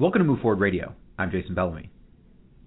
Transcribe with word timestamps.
Welcome 0.00 0.20
to 0.20 0.24
Move 0.24 0.40
Forward 0.40 0.60
Radio. 0.60 0.94
I'm 1.18 1.30
Jason 1.30 1.54
Bellamy. 1.54 1.90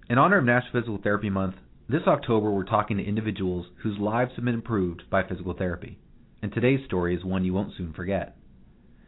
In 0.08 0.18
honor 0.18 0.38
of 0.38 0.44
National 0.44 0.70
Physical 0.70 1.00
Therapy 1.02 1.30
Month, 1.30 1.56
this 1.88 2.02
October 2.06 2.52
we're 2.52 2.62
talking 2.62 2.98
to 2.98 3.02
individuals 3.02 3.66
whose 3.82 3.98
lives 3.98 4.30
have 4.36 4.44
been 4.44 4.54
improved 4.54 5.02
by 5.10 5.24
physical 5.24 5.52
therapy. 5.52 5.98
And 6.42 6.52
today's 6.52 6.86
story 6.86 7.16
is 7.16 7.24
one 7.24 7.44
you 7.44 7.52
won't 7.52 7.72
soon 7.76 7.92
forget. 7.92 8.36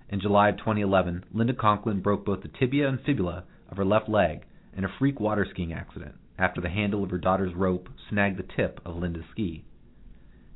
In 0.09 0.21
July 0.21 0.49
of 0.49 0.57
2011, 0.57 1.27
Linda 1.33 1.55
Conklin 1.55 2.01
broke 2.01 2.27
both 2.27 2.43
the 2.43 2.49
tibia 2.49 2.89
and 2.89 2.99
fibula 3.07 3.45
of 3.71 3.77
her 3.77 3.85
left 3.85 4.09
leg 4.09 4.43
in 4.77 4.85
a 4.85 4.93
freak 4.99 5.21
water 5.21 5.47
skiing 5.49 5.73
accident 5.73 6.17
after 6.37 6.61
the 6.61 6.69
handle 6.69 7.05
of 7.05 7.11
her 7.11 7.19
daughter's 7.19 7.55
rope 7.55 7.89
snagged 8.11 8.41
the 8.41 8.55
tip 8.57 8.81
of 8.85 8.97
Linda's 8.97 9.23
ski. 9.31 9.65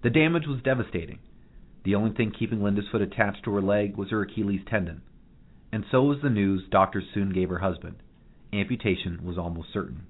The 0.02 0.10
damage 0.10 0.48
was 0.48 0.60
devastating. 0.64 1.20
The 1.84 1.94
only 1.94 2.16
thing 2.16 2.32
keeping 2.36 2.64
Linda's 2.64 2.88
foot 2.90 3.00
attached 3.00 3.44
to 3.44 3.54
her 3.54 3.62
leg 3.62 3.96
was 3.96 4.10
her 4.10 4.22
Achilles 4.22 4.62
tendon 4.68 5.02
and 5.72 5.84
so 5.90 6.02
was 6.02 6.18
the 6.22 6.30
news 6.30 6.62
doctors 6.70 7.04
soon 7.14 7.32
gave 7.32 7.48
her 7.48 7.58
husband. 7.58 7.96
Amputation 8.52 9.20
was 9.24 9.38
almost 9.38 9.72
certain. 9.72 10.06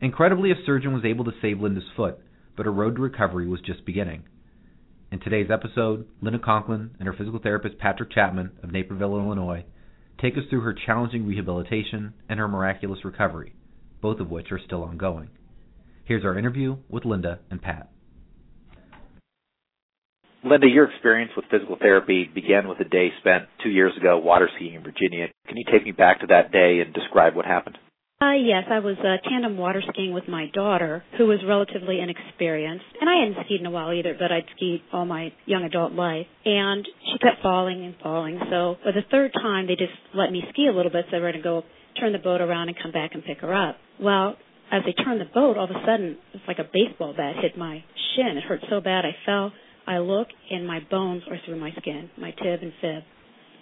Incredibly, 0.00 0.50
a 0.50 0.54
surgeon 0.64 0.92
was 0.92 1.04
able 1.04 1.24
to 1.24 1.32
save 1.40 1.60
Linda's 1.60 1.84
foot, 1.96 2.18
but 2.56 2.66
her 2.66 2.72
road 2.72 2.96
to 2.96 3.02
recovery 3.02 3.46
was 3.46 3.60
just 3.60 3.84
beginning. 3.84 4.24
In 5.10 5.20
today's 5.20 5.50
episode, 5.50 6.06
Linda 6.20 6.38
Conklin 6.38 6.90
and 6.98 7.06
her 7.06 7.14
physical 7.14 7.40
therapist 7.40 7.78
Patrick 7.78 8.10
Chapman 8.10 8.52
of 8.62 8.72
Naperville, 8.72 9.16
Illinois, 9.16 9.64
take 10.20 10.34
us 10.36 10.44
through 10.50 10.62
her 10.62 10.74
challenging 10.74 11.26
rehabilitation 11.26 12.14
and 12.28 12.38
her 12.38 12.48
miraculous 12.48 13.04
recovery, 13.04 13.54
both 14.00 14.20
of 14.20 14.30
which 14.30 14.50
are 14.52 14.60
still 14.64 14.82
ongoing. 14.82 15.28
Here's 16.04 16.24
our 16.24 16.38
interview 16.38 16.76
with 16.88 17.04
Linda 17.04 17.40
and 17.50 17.60
Pat. 17.62 17.90
Linda, 20.46 20.68
your 20.68 20.88
experience 20.88 21.32
with 21.34 21.44
physical 21.50 21.76
therapy 21.76 22.30
began 22.32 22.68
with 22.68 22.78
a 22.78 22.84
day 22.84 23.08
spent 23.18 23.46
two 23.64 23.70
years 23.70 23.92
ago 23.98 24.16
water 24.18 24.48
skiing 24.54 24.74
in 24.74 24.82
Virginia. 24.82 25.26
Can 25.48 25.56
you 25.56 25.64
take 25.70 25.84
me 25.84 25.90
back 25.90 26.20
to 26.20 26.26
that 26.28 26.52
day 26.52 26.80
and 26.84 26.94
describe 26.94 27.34
what 27.34 27.44
happened? 27.44 27.76
Uh, 28.22 28.32
yes, 28.32 28.64
I 28.70 28.78
was 28.78 28.96
uh, 29.00 29.28
tandem 29.28 29.58
water 29.58 29.82
skiing 29.92 30.14
with 30.14 30.28
my 30.28 30.46
daughter, 30.54 31.02
who 31.18 31.26
was 31.26 31.40
relatively 31.46 32.00
inexperienced. 32.00 32.84
And 33.00 33.10
I 33.10 33.26
hadn't 33.26 33.44
skied 33.44 33.60
in 33.60 33.66
a 33.66 33.70
while 33.70 33.92
either, 33.92 34.14
but 34.18 34.30
I'd 34.32 34.46
skied 34.56 34.82
all 34.92 35.04
my 35.04 35.32
young 35.46 35.64
adult 35.64 35.92
life. 35.92 36.26
And 36.44 36.86
she 37.12 37.18
kept 37.18 37.42
falling 37.42 37.84
and 37.84 37.94
falling. 38.00 38.38
So 38.48 38.76
for 38.84 38.92
the 38.92 39.04
third 39.10 39.32
time, 39.34 39.66
they 39.66 39.74
just 39.74 39.98
let 40.14 40.30
me 40.30 40.44
ski 40.50 40.68
a 40.68 40.72
little 40.72 40.92
bit, 40.92 41.06
so 41.10 41.18
were 41.18 41.32
going 41.32 41.42
to 41.42 41.42
go 41.42 41.64
turn 42.00 42.12
the 42.12 42.18
boat 42.18 42.40
around 42.40 42.68
and 42.68 42.78
come 42.80 42.92
back 42.92 43.10
and 43.12 43.24
pick 43.24 43.40
her 43.40 43.52
up. 43.52 43.76
Well, 44.00 44.36
as 44.70 44.82
they 44.86 44.92
turned 44.92 45.20
the 45.20 45.26
boat, 45.26 45.58
all 45.58 45.64
of 45.64 45.70
a 45.70 45.82
sudden, 45.84 46.16
it's 46.32 46.44
like 46.46 46.58
a 46.58 46.68
baseball 46.72 47.14
bat 47.14 47.34
hit 47.42 47.58
my 47.58 47.82
shin. 48.14 48.38
It 48.38 48.44
hurt 48.44 48.60
so 48.70 48.80
bad, 48.80 49.04
I 49.04 49.12
fell 49.26 49.52
I 49.86 49.98
look 49.98 50.28
and 50.50 50.66
my 50.66 50.80
bones 50.90 51.22
are 51.30 51.38
through 51.44 51.60
my 51.60 51.70
skin, 51.78 52.10
my 52.18 52.30
tib 52.30 52.62
and 52.62 52.72
fib. 52.80 53.02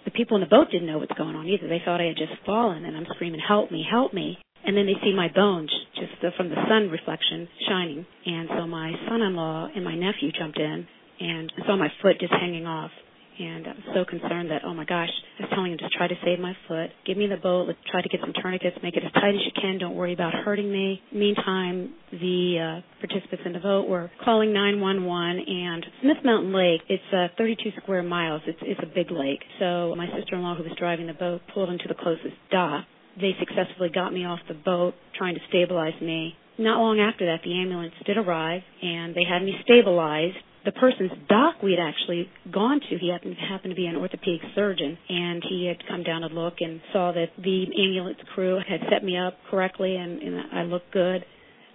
The 0.05 0.11
people 0.11 0.37
in 0.37 0.41
the 0.41 0.49
boat 0.49 0.67
didn't 0.71 0.87
know 0.87 0.97
what's 0.97 1.17
going 1.17 1.35
on 1.35 1.47
either. 1.47 1.67
They 1.67 1.81
thought 1.83 2.01
I 2.01 2.05
had 2.05 2.17
just 2.17 2.33
fallen 2.45 2.85
and 2.85 2.95
I'm 2.95 3.07
screaming, 3.15 3.41
help 3.45 3.71
me, 3.71 3.85
help 3.89 4.13
me. 4.13 4.37
And 4.65 4.75
then 4.75 4.85
they 4.87 4.97
see 5.03 5.13
my 5.15 5.27
bones 5.33 5.71
just 5.95 6.35
from 6.35 6.49
the 6.49 6.55
sun 6.67 6.89
reflection 6.89 7.47
shining. 7.67 8.05
And 8.25 8.49
so 8.49 8.67
my 8.67 8.91
son-in-law 9.07 9.69
and 9.75 9.85
my 9.85 9.95
nephew 9.95 10.31
jumped 10.31 10.57
in 10.57 10.87
and 11.19 11.51
saw 11.65 11.77
my 11.77 11.89
foot 12.01 12.19
just 12.19 12.33
hanging 12.33 12.65
off 12.65 12.91
and 13.39 13.67
I 13.67 13.71
was 13.71 13.87
so 13.93 14.05
concerned 14.05 14.51
that, 14.51 14.61
oh 14.65 14.73
my 14.73 14.85
gosh, 14.85 15.09
I 15.39 15.43
was 15.43 15.51
telling 15.53 15.71
him 15.73 15.77
to 15.79 15.89
try 15.89 16.07
to 16.07 16.15
save 16.23 16.39
my 16.39 16.55
foot. 16.67 16.89
Give 17.05 17.17
me 17.17 17.27
the 17.27 17.37
boat. 17.37 17.67
Let's 17.67 17.79
try 17.89 18.01
to 18.01 18.09
get 18.09 18.21
some 18.21 18.33
tourniquets. 18.33 18.77
Make 18.81 18.95
it 18.95 19.03
as 19.03 19.11
tight 19.13 19.35
as 19.35 19.41
you 19.45 19.51
can. 19.59 19.77
Don't 19.77 19.95
worry 19.95 20.13
about 20.13 20.33
hurting 20.33 20.71
me. 20.71 21.01
Meantime, 21.11 21.93
the 22.11 22.81
uh, 22.81 23.05
participants 23.05 23.43
in 23.45 23.53
the 23.53 23.59
boat 23.59 23.87
were 23.87 24.11
calling 24.23 24.53
911 24.53 25.43
and 25.47 25.85
Smith 26.01 26.17
Mountain 26.23 26.53
Lake, 26.53 26.81
it's 26.89 27.03
uh, 27.13 27.27
32 27.37 27.71
square 27.81 28.03
miles. 28.03 28.41
It's, 28.47 28.59
it's 28.61 28.79
a 28.83 28.93
big 28.93 29.11
lake. 29.11 29.41
So 29.59 29.93
my 29.95 30.07
sister-in-law 30.17 30.55
who 30.55 30.63
was 30.63 30.73
driving 30.77 31.07
the 31.07 31.13
boat 31.13 31.41
pulled 31.53 31.69
into 31.69 31.85
the 31.87 31.95
closest 31.95 32.35
dock. 32.51 32.85
They 33.19 33.31
successfully 33.39 33.89
got 33.93 34.13
me 34.13 34.25
off 34.25 34.39
the 34.47 34.53
boat 34.53 34.93
trying 35.17 35.35
to 35.35 35.41
stabilize 35.49 35.99
me. 36.01 36.35
Not 36.57 36.79
long 36.79 36.99
after 36.99 37.25
that, 37.25 37.41
the 37.43 37.59
ambulance 37.59 37.93
did 38.05 38.17
arrive 38.17 38.61
and 38.81 39.13
they 39.13 39.23
had 39.23 39.43
me 39.43 39.55
stabilized 39.63 40.37
the 40.65 40.71
person's 40.71 41.11
dock 41.29 41.61
we 41.61 41.71
had 41.71 41.79
actually 41.79 42.27
gone 42.51 42.79
to, 42.89 42.97
he 42.97 43.11
happened, 43.11 43.35
happened 43.37 43.71
to 43.71 43.75
be 43.75 43.85
an 43.85 43.95
orthopedic 43.95 44.41
surgeon, 44.55 44.97
and 45.07 45.43
he 45.47 45.67
had 45.67 45.77
come 45.87 46.03
down 46.03 46.21
to 46.21 46.27
look 46.27 46.55
and 46.59 46.81
saw 46.91 47.11
that 47.11 47.27
the 47.37 47.65
ambulance 47.81 48.17
crew 48.33 48.59
had 48.67 48.81
set 48.89 49.03
me 49.03 49.17
up 49.17 49.37
correctly 49.49 49.95
and, 49.95 50.21
and 50.21 50.41
I 50.51 50.63
looked 50.63 50.91
good. 50.91 51.23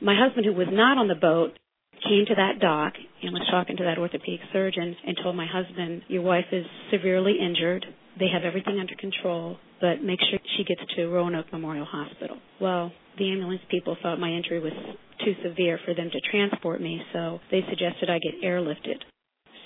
My 0.02 0.16
husband, 0.18 0.44
who 0.44 0.52
was 0.52 0.68
not 0.70 0.98
on 0.98 1.08
the 1.08 1.14
boat, 1.14 1.58
came 2.02 2.24
to 2.26 2.34
that 2.34 2.60
dock 2.60 2.94
and 3.22 3.32
was 3.32 3.46
talking 3.50 3.76
to 3.76 3.84
that 3.84 3.98
orthopedic 3.98 4.40
surgeon 4.52 4.96
and 5.06 5.16
told 5.22 5.36
my 5.36 5.46
husband, 5.46 6.02
Your 6.08 6.22
wife 6.22 6.46
is 6.50 6.64
severely 6.90 7.36
injured. 7.40 7.86
They 8.18 8.28
have 8.32 8.42
everything 8.42 8.78
under 8.80 8.94
control, 8.96 9.58
but 9.80 10.02
make 10.02 10.20
sure 10.30 10.38
she 10.56 10.64
gets 10.64 10.80
to 10.96 11.06
Roanoke 11.06 11.52
Memorial 11.52 11.86
Hospital. 11.86 12.36
Well, 12.60 12.92
the 13.18 13.30
ambulance 13.30 13.62
people 13.70 13.96
thought 14.02 14.20
my 14.20 14.30
injury 14.30 14.60
was 14.60 14.72
too 15.24 15.34
severe 15.42 15.78
for 15.84 15.94
them 15.94 16.10
to 16.10 16.20
transport 16.30 16.80
me, 16.80 17.00
so 17.12 17.40
they 17.50 17.60
suggested 17.68 18.08
I 18.08 18.18
get 18.18 18.42
airlifted. 18.44 18.96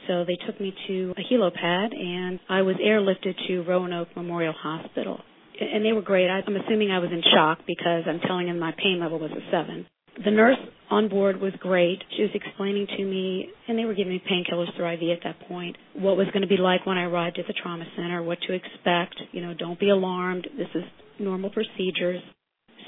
So 0.08 0.24
they 0.24 0.36
took 0.46 0.60
me 0.60 0.74
to 0.88 1.14
a 1.16 1.32
helipad, 1.32 1.96
and 1.96 2.38
I 2.48 2.62
was 2.62 2.76
airlifted 2.76 3.34
to 3.48 3.62
Roanoke 3.62 4.08
Memorial 4.16 4.52
Hospital. 4.52 5.20
And 5.60 5.84
they 5.84 5.92
were 5.92 6.02
great. 6.02 6.28
I'm 6.28 6.56
assuming 6.56 6.90
I 6.90 6.98
was 6.98 7.10
in 7.12 7.22
shock 7.32 7.60
because 7.66 8.02
I'm 8.06 8.20
telling 8.20 8.46
them 8.46 8.58
my 8.58 8.72
pain 8.76 8.98
level 9.00 9.18
was 9.18 9.30
a 9.30 9.50
seven. 9.50 9.86
The 10.22 10.30
nurse 10.30 10.58
on 10.90 11.08
board 11.08 11.40
was 11.40 11.52
great. 11.58 12.02
She 12.16 12.22
was 12.22 12.30
explaining 12.34 12.86
to 12.86 13.04
me, 13.04 13.48
and 13.66 13.78
they 13.78 13.84
were 13.84 13.94
giving 13.94 14.12
me 14.12 14.22
painkillers 14.30 14.74
through 14.76 14.92
IV 14.92 15.18
at 15.18 15.24
that 15.24 15.48
point, 15.48 15.76
what 15.94 16.16
was 16.16 16.26
going 16.28 16.42
to 16.42 16.48
be 16.48 16.56
like 16.56 16.86
when 16.86 16.98
I 16.98 17.04
arrived 17.04 17.38
at 17.38 17.46
the 17.46 17.54
trauma 17.54 17.84
center, 17.96 18.22
what 18.22 18.38
to 18.46 18.52
expect. 18.52 19.16
You 19.32 19.42
know, 19.42 19.54
don't 19.54 19.80
be 19.80 19.90
alarmed. 19.90 20.46
This 20.56 20.68
is 20.74 20.84
normal 21.18 21.50
procedures. 21.50 22.22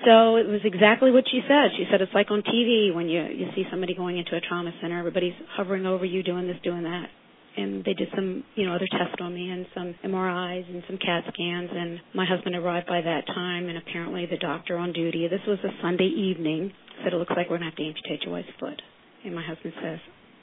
So 0.04 0.36
it 0.36 0.46
was 0.46 0.60
exactly 0.64 1.10
what 1.10 1.24
she 1.30 1.40
said. 1.48 1.70
She 1.76 1.86
said 1.90 2.00
it's 2.00 2.12
like 2.14 2.30
on 2.30 2.42
TV 2.42 2.94
when 2.94 3.08
you 3.08 3.22
you 3.22 3.46
see 3.54 3.64
somebody 3.70 3.94
going 3.94 4.18
into 4.18 4.36
a 4.36 4.40
trauma 4.40 4.70
center, 4.80 4.98
everybody's 4.98 5.34
hovering 5.56 5.86
over 5.86 6.04
you, 6.04 6.22
doing 6.22 6.46
this, 6.46 6.56
doing 6.62 6.82
that. 6.84 7.06
And 7.56 7.84
they 7.84 7.94
did 7.94 8.08
some, 8.14 8.44
you 8.54 8.66
know, 8.66 8.74
other 8.74 8.88
tests 8.90 9.16
on 9.20 9.34
me 9.34 9.48
and 9.50 9.66
some 9.74 9.94
MRIs 10.04 10.68
and 10.68 10.82
some 10.86 10.98
CAT 10.98 11.24
scans. 11.32 11.70
And 11.72 12.00
my 12.14 12.26
husband 12.26 12.54
arrived 12.54 12.86
by 12.86 13.00
that 13.00 13.26
time, 13.26 13.68
and 13.68 13.78
apparently 13.78 14.26
the 14.26 14.36
doctor 14.36 14.76
on 14.76 14.92
duty. 14.92 15.26
This 15.28 15.40
was 15.46 15.58
a 15.64 15.72
Sunday 15.82 16.08
evening. 16.08 16.72
Said 17.02 17.12
it 17.12 17.16
looks 17.16 17.32
like 17.36 17.48
we're 17.48 17.56
gonna 17.56 17.70
have 17.70 17.76
to 17.76 17.86
amputate 17.86 18.22
your 18.22 18.32
wife's 18.32 18.52
foot. 18.60 18.80
And 19.24 19.34
my 19.34 19.42
husband 19.42 19.72
says, 19.82 19.98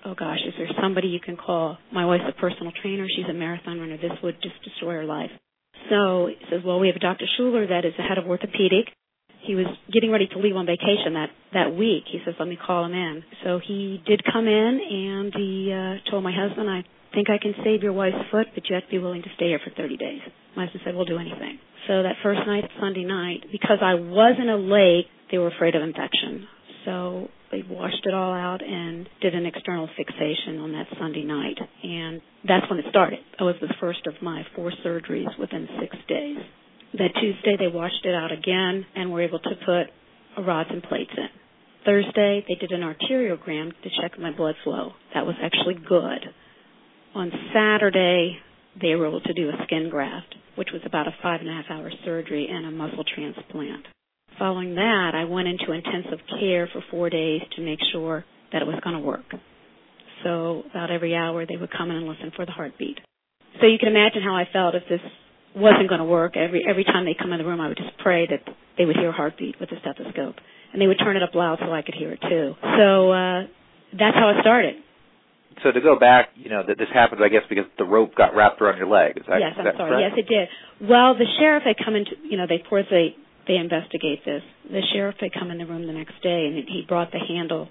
"Oh 0.06 0.16
gosh, 0.16 0.40
is 0.46 0.54
there 0.58 0.70
somebody 0.82 1.08
you 1.08 1.20
can 1.20 1.38
call? 1.38 1.78
My 1.92 2.06
wife's 2.06 2.28
a 2.28 2.34
personal 2.34 2.72
trainer. 2.82 3.08
She's 3.08 3.30
a 3.30 3.34
marathon 3.34 3.80
runner. 3.80 3.98
This 3.98 4.20
would 4.22 4.42
just 4.42 4.62
destroy 4.64 4.96
her 4.96 5.06
life." 5.06 5.32
So 5.90 6.28
he 6.28 6.38
says, 6.50 6.64
"Well, 6.64 6.80
we 6.80 6.88
have 6.88 7.00
Dr. 7.00 7.26
Schuler 7.38 7.68
that 7.68 7.86
is 7.86 7.94
the 7.96 8.04
head 8.04 8.18
of 8.18 8.28
orthopedic 8.28 8.92
he 9.44 9.56
was 9.56 9.68
getting 9.92 10.12
ready 10.12 10.28
to 10.28 10.40
leave 10.40 10.56
on 10.56 10.66
vacation 10.66 11.14
that 11.14 11.30
that 11.54 11.76
week. 11.76 12.04
He 12.08 12.20
says, 12.26 12.34
"Let 12.40 12.48
me 12.48 12.56
call 12.56 12.86
him 12.86 12.94
in." 12.94 13.24
So 13.44 13.60
he 13.60 14.02
did 14.06 14.24
come 14.24 14.48
in, 14.48 14.80
and 14.80 15.34
he 15.36 15.72
uh, 15.72 16.10
told 16.10 16.24
my 16.24 16.32
husband, 16.32 16.70
"I 16.70 16.84
think 17.14 17.30
I 17.30 17.38
can 17.38 17.56
save 17.64 17.84
your 17.84 17.94
wife's 17.94 18.30
foot, 18.32 18.48
but 18.54 18.68
you 18.70 18.76
have 18.76 18.84
to 18.86 18.90
be 18.90 19.00
willing 19.00 19.22
to 19.24 19.30
stay 19.36 19.48
here 19.48 19.60
for 19.60 19.70
30 19.72 19.98
days." 19.98 20.22
My 20.56 20.66
husband 20.66 20.84
said, 20.84 20.96
"We'll 20.96 21.06
do 21.06 21.18
anything." 21.18 21.60
So 21.88 22.04
that 22.04 22.18
first 22.24 22.46
night, 22.48 22.70
Sunday 22.80 23.04
night, 23.04 23.46
because 23.52 23.80
I 23.82 23.96
was 23.96 24.40
in 24.40 24.50
a 24.50 24.58
lake, 24.58 25.08
they 25.32 25.38
were 25.38 25.48
afraid 25.48 25.76
of 25.76 25.82
infection. 25.82 26.48
So 26.86 27.30
they 27.52 27.64
washed 27.70 28.06
it 28.06 28.14
all 28.14 28.34
out 28.34 28.62
and 28.62 29.08
did 29.22 29.36
an 29.36 29.46
external 29.46 29.88
fixation 29.96 30.60
on 30.60 30.72
that 30.74 30.88
Sunday 30.98 31.24
night. 31.24 31.58
And 31.84 32.22
that's 32.44 32.70
when 32.70 32.80
it 32.80 32.86
started. 32.90 33.20
It 33.40 33.44
was 33.44 33.56
the 33.62 33.74
first 33.80 34.08
of 34.08 34.22
my 34.22 34.44
four 34.56 34.72
surgeries 34.84 35.38
within 35.38 35.68
six 35.80 35.96
days. 36.08 36.38
That 36.94 37.10
Tuesday 37.20 37.58
they 37.58 37.68
washed 37.68 38.06
it 38.06 38.14
out 38.14 38.32
again 38.32 38.86
and 38.96 39.12
were 39.12 39.22
able 39.22 39.40
to 39.40 39.56
put 39.66 40.46
rods 40.46 40.70
and 40.72 40.84
plates 40.84 41.12
in. 41.18 41.30
Thursday 41.86 42.46
they 42.48 42.56
did 42.56 42.72
an 42.72 42.82
arteriogram 42.82 43.72
to 43.84 43.90
check 44.02 44.20
my 44.20 44.32
blood 44.32 44.56
flow. 44.64 44.94
That 45.14 45.26
was 45.26 45.36
actually 45.42 45.76
good. 45.76 46.34
On 47.16 47.32
Saturday 47.54 48.38
they 48.82 48.96
were 48.96 49.08
able 49.08 49.22
to 49.22 49.34
do 49.34 49.50
a 49.50 49.64
skin 49.66 49.90
graft, 49.90 50.34
which 50.56 50.70
was 50.74 50.82
about 50.86 51.08
a 51.08 51.12
five 51.22 51.42
and 51.42 51.50
a 51.50 51.54
half 51.54 51.66
hour 51.70 51.92
surgery 52.04 52.48
and 52.50 52.66
a 52.66 52.72
muscle 52.72 53.04
transplant. 53.04 53.86
Following 54.40 54.76
that, 54.76 55.12
I 55.14 55.26
went 55.26 55.48
into 55.48 55.72
intensive 55.72 56.20
care 56.40 56.68
for 56.74 56.84
four 56.90 57.10
days 57.12 57.42
to 57.56 57.62
make 57.62 57.80
sure 57.92 58.26
that 58.52 58.64
it 58.64 58.66
was 58.66 58.80
going 58.84 58.96
to 58.96 59.02
work. 59.02 59.26
So 60.24 60.64
about 60.72 60.90
every 60.90 61.16
hour 61.16 61.46
they 61.46 61.58
would 61.58 61.70
come 61.72 61.92
in 61.92 61.98
and 61.98 62.08
listen 62.08 62.32
for 62.36 62.46
the 62.46 62.52
heartbeat. 62.52 62.98
So 63.62 63.68
you 63.68 63.78
can 63.78 63.90
imagine 63.90 64.24
how 64.24 64.36
I 64.36 64.46
felt 64.52 64.74
if 64.74 64.84
this 64.90 65.02
wasn't 65.56 65.90
going 65.90 66.00
to 66.00 66.06
work. 66.06 66.36
Every 66.36 66.66
every 66.68 66.84
time 66.84 67.06
they 67.06 67.14
come 67.14 67.32
in 67.32 67.38
the 67.38 67.46
room, 67.46 67.62
I 67.62 67.68
would 67.68 67.78
just 67.78 67.96
pray 68.00 68.26
that 68.26 68.42
they 68.78 68.86
would 68.86 68.96
hear 68.96 69.10
a 69.10 69.14
heartbeat 69.14 69.60
with 69.60 69.70
the 69.70 69.76
stethoscope, 69.82 70.36
and 70.72 70.82
they 70.82 70.88
would 70.88 70.98
turn 70.98 71.16
it 71.16 71.22
up 71.22 71.36
loud 71.36 71.60
so 71.62 71.72
I 71.72 71.84
could 71.84 71.94
hear 71.94 72.12
it 72.12 72.22
too. 72.22 72.56
So 72.78 73.12
uh, 73.12 73.42
that's 73.94 74.18
how 74.18 74.34
it 74.34 74.42
started. 74.42 74.76
So 75.62 75.72
to 75.72 75.82
go 75.82 76.00
back, 76.00 76.30
you 76.36 76.50
know, 76.50 76.64
that 76.68 76.78
this 76.78 76.88
happens, 76.94 77.22
I 77.24 77.30
guess, 77.30 77.44
because 77.50 77.66
the 77.78 77.86
rope 77.86 78.16
got 78.16 78.36
wrapped 78.36 78.62
around 78.62 78.78
your 78.78 78.88
leg. 78.88 79.18
Is 79.18 79.24
that, 79.28 79.40
yes, 79.40 79.54
I'm 79.58 79.66
that 79.66 79.76
sorry. 79.78 80.02
correct? 80.02 80.16
Yes, 80.18 80.26
it 80.26 80.28
did. 80.30 80.90
Well, 80.90 81.14
the 81.14 81.28
sheriff 81.40 81.64
had 81.64 81.76
come 81.84 81.96
into, 81.96 82.12
you 82.24 82.38
know, 82.38 82.46
they 82.48 82.56
of 82.56 82.68
course 82.70 82.86
they 82.90 83.16
they 83.48 83.56
investigate 83.56 84.24
this. 84.26 84.42
The 84.72 84.82
sheriff 84.94 85.16
had 85.20 85.32
come 85.34 85.52
in 85.52 85.58
the 85.58 85.66
room 85.66 85.86
the 85.86 85.94
next 85.94 86.16
day, 86.24 86.48
and 86.48 86.56
he 86.68 86.86
brought 86.88 87.12
the 87.12 87.20
handle 87.20 87.70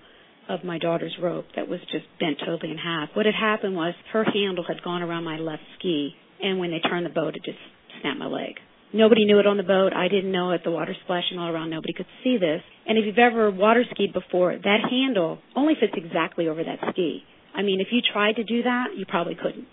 of 0.49 0.65
my 0.65 0.79
daughter's 0.79 1.17
rope 1.23 1.47
that 1.57 1.69
was 1.69 1.81
just 1.91 2.05
bent 2.21 2.39
totally 2.45 2.71
in 2.71 2.79
half. 2.79 3.11
What 3.15 3.27
had 3.27 3.35
happened 3.35 3.75
was 3.75 3.95
her 4.13 4.25
handle 4.25 4.65
had 4.67 4.83
gone 4.83 5.03
around 5.03 5.25
my 5.25 5.39
left 5.39 5.63
ski, 5.79 6.15
and 6.43 6.59
when 6.59 6.71
they 6.71 6.81
turned 6.81 7.07
the 7.07 7.11
boat, 7.11 7.37
it 7.37 7.45
just 7.45 7.59
snapped 8.01 8.19
my 8.19 8.27
leg. 8.27 8.57
Nobody 8.93 9.25
knew 9.25 9.39
it 9.39 9.47
on 9.47 9.57
the 9.57 9.63
boat. 9.63 9.95
I 9.95 10.09
didn't 10.09 10.33
know 10.33 10.51
it. 10.51 10.63
The 10.65 10.71
water 10.71 10.95
splashing 11.05 11.39
all 11.39 11.49
around. 11.49 11.71
Nobody 11.71 11.95
could 11.95 12.07
see 12.23 12.37
this. 12.37 12.61
And 12.87 12.99
if 12.99 13.07
you've 13.07 13.19
ever 13.19 13.51
water 13.51 13.85
skied 13.91 14.13
before, 14.13 14.55
that 14.55 14.79
handle 14.91 15.39
only 15.57 15.75
fits 15.81 15.95
exactly 15.97 16.49
over 16.49 16.63
that 16.63 16.79
ski. 16.91 17.23
I 17.55 17.63
mean, 17.63 17.81
if 17.81 17.89
you 17.91 18.01
tried 18.13 18.37
to 18.37 18.45
do 18.45 18.63
that, 18.63 18.89
you 18.97 19.05
probably 19.07 19.35
couldn't. 19.35 19.67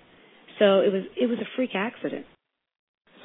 So 0.60 0.82
it 0.82 0.92
was 0.92 1.04
it 1.20 1.28
was 1.28 1.40
a 1.40 1.48
freak 1.56 1.72
accident. 1.74 2.26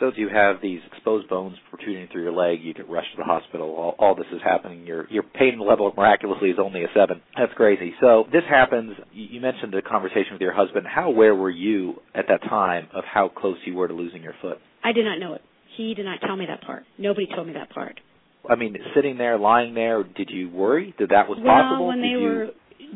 So 0.01 0.11
do 0.11 0.21
you 0.21 0.29
have 0.29 0.57
these 0.61 0.81
exposed 0.93 1.29
bones 1.29 1.57
protruding 1.71 2.09
through 2.11 2.23
your 2.23 2.33
leg. 2.33 2.59
You 2.63 2.75
get 2.75 2.89
rushed 2.89 3.13
to 3.13 3.19
the 3.19 3.25
hospital. 3.25 3.75
All, 3.75 3.95
all 3.99 4.15
this 4.17 4.27
is 4.33 4.41
happening. 4.43 4.87
Your 4.87 5.07
your 5.11 5.23
pain 5.23 5.59
level 5.61 5.93
miraculously 5.97 6.51
is 6.51 6.57
only 6.59 6.83
a 6.83 6.89
seven. 6.95 7.23
That's 7.39 7.53
crazy. 7.55 7.95
So 8.01 8.25
this 8.33 8.43
happens. 8.49 8.95
You 9.13 9.27
you 9.31 9.41
mentioned 9.41 9.73
the 9.73 9.83
conversation 9.83 10.33
with 10.33 10.41
your 10.41 10.55
husband. 10.55 10.87
How 10.87 11.09
aware 11.09 11.35
were 11.35 11.51
you 11.51 11.95
at 12.15 12.27
that 12.29 12.43
time 12.43 12.89
of 12.95 13.05
how 13.05 13.29
close 13.29 13.57
you 13.65 13.75
were 13.75 13.89
to 13.89 13.95
losing 13.95 14.23
your 14.23 14.35
foot? 14.43 14.59
I 14.83 14.93
did 14.93 15.05
not 15.05 15.19
know 15.19 15.35
it. 15.35 15.43
He 15.77 15.95
did 15.95 16.05
not 16.05 16.21
tell 16.25 16.37
me 16.37 16.47
that 16.47 16.63
part. 16.63 16.85
Nobody 16.99 17.27
told 17.35 17.47
me 17.47 17.55
that 17.55 17.71
part. 17.71 17.99
I 18.49 18.57
mean, 18.57 18.77
sitting 18.95 19.17
there, 19.17 19.39
lying 19.39 19.75
there, 19.75 20.03
did 20.03 20.29
you 20.31 20.51
worry 20.51 20.95
that 20.99 21.09
that 21.11 21.29
was 21.29 21.39
well, 21.43 21.55
possible? 21.55 21.87
when 21.87 22.03
did 22.03 22.05
they 22.05 22.21
you... 22.21 22.23
were 22.23 22.47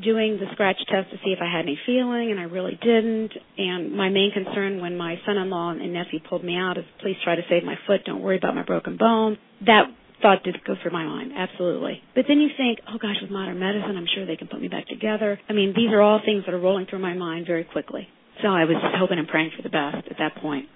doing 0.02 0.38
the 0.38 0.46
scratch 0.52 0.78
test 0.90 1.10
to 1.10 1.16
see 1.24 1.32
if 1.32 1.38
I 1.40 1.50
had 1.50 1.62
any 1.62 1.78
feeling, 1.86 2.30
and 2.30 2.40
I 2.40 2.44
really 2.44 2.78
didn't. 2.80 3.32
And 3.56 3.92
my 3.96 4.08
main 4.08 4.30
concern 4.32 4.80
when 4.80 4.96
my 4.96 5.16
son-in-law 5.26 5.70
and 5.70 5.92
nephew 5.92 6.20
pulled 6.28 6.44
me 6.44 6.56
out 6.56 6.78
is, 6.78 6.84
please 7.00 7.16
try 7.24 7.36
to 7.36 7.42
save 7.48 7.64
my 7.64 7.76
foot. 7.86 8.04
Don't 8.04 8.22
worry 8.22 8.36
about 8.36 8.54
my 8.54 8.64
broken 8.64 8.96
bone. 8.96 9.38
That 9.66 9.84
thought 10.22 10.42
did 10.42 10.56
go 10.66 10.74
through 10.82 10.92
my 10.92 11.04
mind, 11.04 11.32
absolutely. 11.36 12.02
But 12.14 12.24
then 12.28 12.38
you 12.38 12.48
think, 12.56 12.80
oh 12.88 12.98
gosh, 13.00 13.16
with 13.22 13.30
modern 13.30 13.58
medicine, 13.58 13.96
I'm 13.96 14.06
sure 14.14 14.26
they 14.26 14.36
can 14.36 14.48
put 14.48 14.60
me 14.60 14.68
back 14.68 14.88
together. 14.88 15.38
I 15.48 15.52
mean, 15.52 15.72
these 15.76 15.90
are 15.92 16.00
all 16.00 16.20
things 16.24 16.44
that 16.46 16.54
are 16.54 16.60
rolling 16.60 16.86
through 16.86 17.00
my 17.00 17.14
mind 17.14 17.46
very 17.46 17.64
quickly. 17.64 18.08
So 18.42 18.48
I 18.48 18.64
was 18.64 18.76
just 18.80 18.94
hoping 18.96 19.18
and 19.18 19.28
praying 19.28 19.52
for 19.56 19.62
the 19.62 19.68
best 19.68 20.08
at 20.10 20.18
that 20.18 20.40
point. 20.40 20.66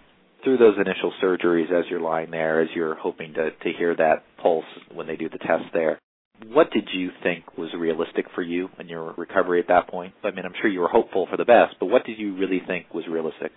Through 0.44 0.58
those 0.58 0.74
initial 0.76 1.12
surgeries, 1.22 1.70
as 1.70 1.84
you're 1.88 2.00
lying 2.00 2.30
there, 2.32 2.60
as 2.60 2.68
you're 2.74 2.96
hoping 2.96 3.34
to 3.34 3.50
to 3.50 3.72
hear 3.78 3.94
that 3.94 4.24
pulse 4.42 4.64
when 4.92 5.06
they 5.06 5.14
do 5.14 5.28
the 5.28 5.38
test 5.38 5.64
there, 5.72 6.00
what 6.48 6.70
did 6.70 6.88
you 6.92 7.10
think 7.22 7.56
was 7.56 7.70
realistic 7.78 8.26
for 8.34 8.42
you 8.42 8.68
in 8.78 8.88
your 8.88 9.14
recovery 9.16 9.60
at 9.60 9.68
that 9.68 9.88
point? 9.88 10.14
I 10.24 10.30
mean, 10.30 10.44
I'm 10.44 10.54
sure 10.60 10.70
you 10.70 10.80
were 10.80 10.88
hopeful 10.88 11.26
for 11.30 11.36
the 11.36 11.44
best, 11.44 11.76
but 11.78 11.86
what 11.86 12.04
did 12.04 12.18
you 12.18 12.36
really 12.36 12.60
think 12.66 12.92
was 12.92 13.04
realistic? 13.08 13.52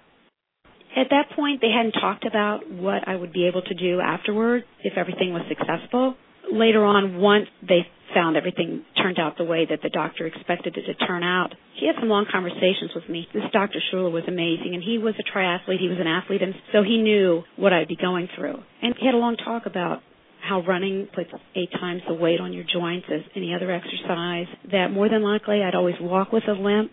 At 0.96 1.08
that 1.10 1.36
point, 1.36 1.60
they 1.62 1.72
hadn't 1.76 2.00
talked 2.00 2.26
about 2.26 2.72
what 2.72 3.08
I 3.08 3.16
would 3.16 3.34
be 3.34 3.48
able 3.48 3.62
to 3.62 3.74
do 3.74 4.00
afterward 4.00 4.64
if 4.82 4.98
everything 4.98 5.34
was 5.34 5.44
successful. 5.50 6.16
Later 6.52 6.86
on, 6.86 7.18
once 7.18 7.48
they 7.68 7.82
found 8.14 8.38
everything 8.38 8.86
turned 9.02 9.20
out 9.20 9.38
the 9.38 9.44
way 9.44 9.66
that 9.70 9.80
the 9.84 9.90
doctor 9.90 10.26
expected 10.26 10.78
it 10.78 10.86
to 10.86 11.06
turn 11.06 11.24
out, 11.24 11.54
he 11.78 11.88
had 11.88 11.96
some 12.00 12.08
long 12.08 12.26
conversations 12.32 12.92
with 12.96 13.10
me. 13.10 13.28
This 13.34 13.44
Dr. 13.52 13.80
Schuler 13.92 14.10
was 14.10 14.24
amazing, 14.28 14.72
and 14.74 14.82
he 14.82 14.98
was 14.98 15.16
a 15.20 15.38
triathlete. 15.38 15.80
He 15.80 15.90
was 15.90 15.98
an 16.00 16.08
athlete, 16.08 16.42
and 16.42 16.54
so 16.72 16.82
he 16.84 17.02
knew 17.02 17.44
what 17.58 17.74
I'd 17.74 17.90
be 17.90 17.98
going 17.98 18.30
through. 18.38 18.56
And 18.82 18.96
he 18.98 19.06
had 19.06 19.16
a 19.16 19.18
long 19.18 19.36
talk 19.36 19.66
about 19.66 20.02
how 20.48 20.62
running 20.62 21.08
puts 21.14 21.30
eight 21.56 21.72
times 21.72 22.02
the 22.08 22.14
weight 22.14 22.40
on 22.40 22.54
your 22.54 22.66
joints 22.72 23.08
as 23.14 23.22
any 23.36 23.54
other 23.54 23.72
exercise, 23.72 24.48
that 24.72 24.92
more 24.92 25.10
than 25.10 25.24
likely 25.24 25.64
I'd 25.64 25.76
always 25.76 25.96
walk 26.00 26.32
with 26.32 26.44
a 26.48 26.54
limp. 26.54 26.92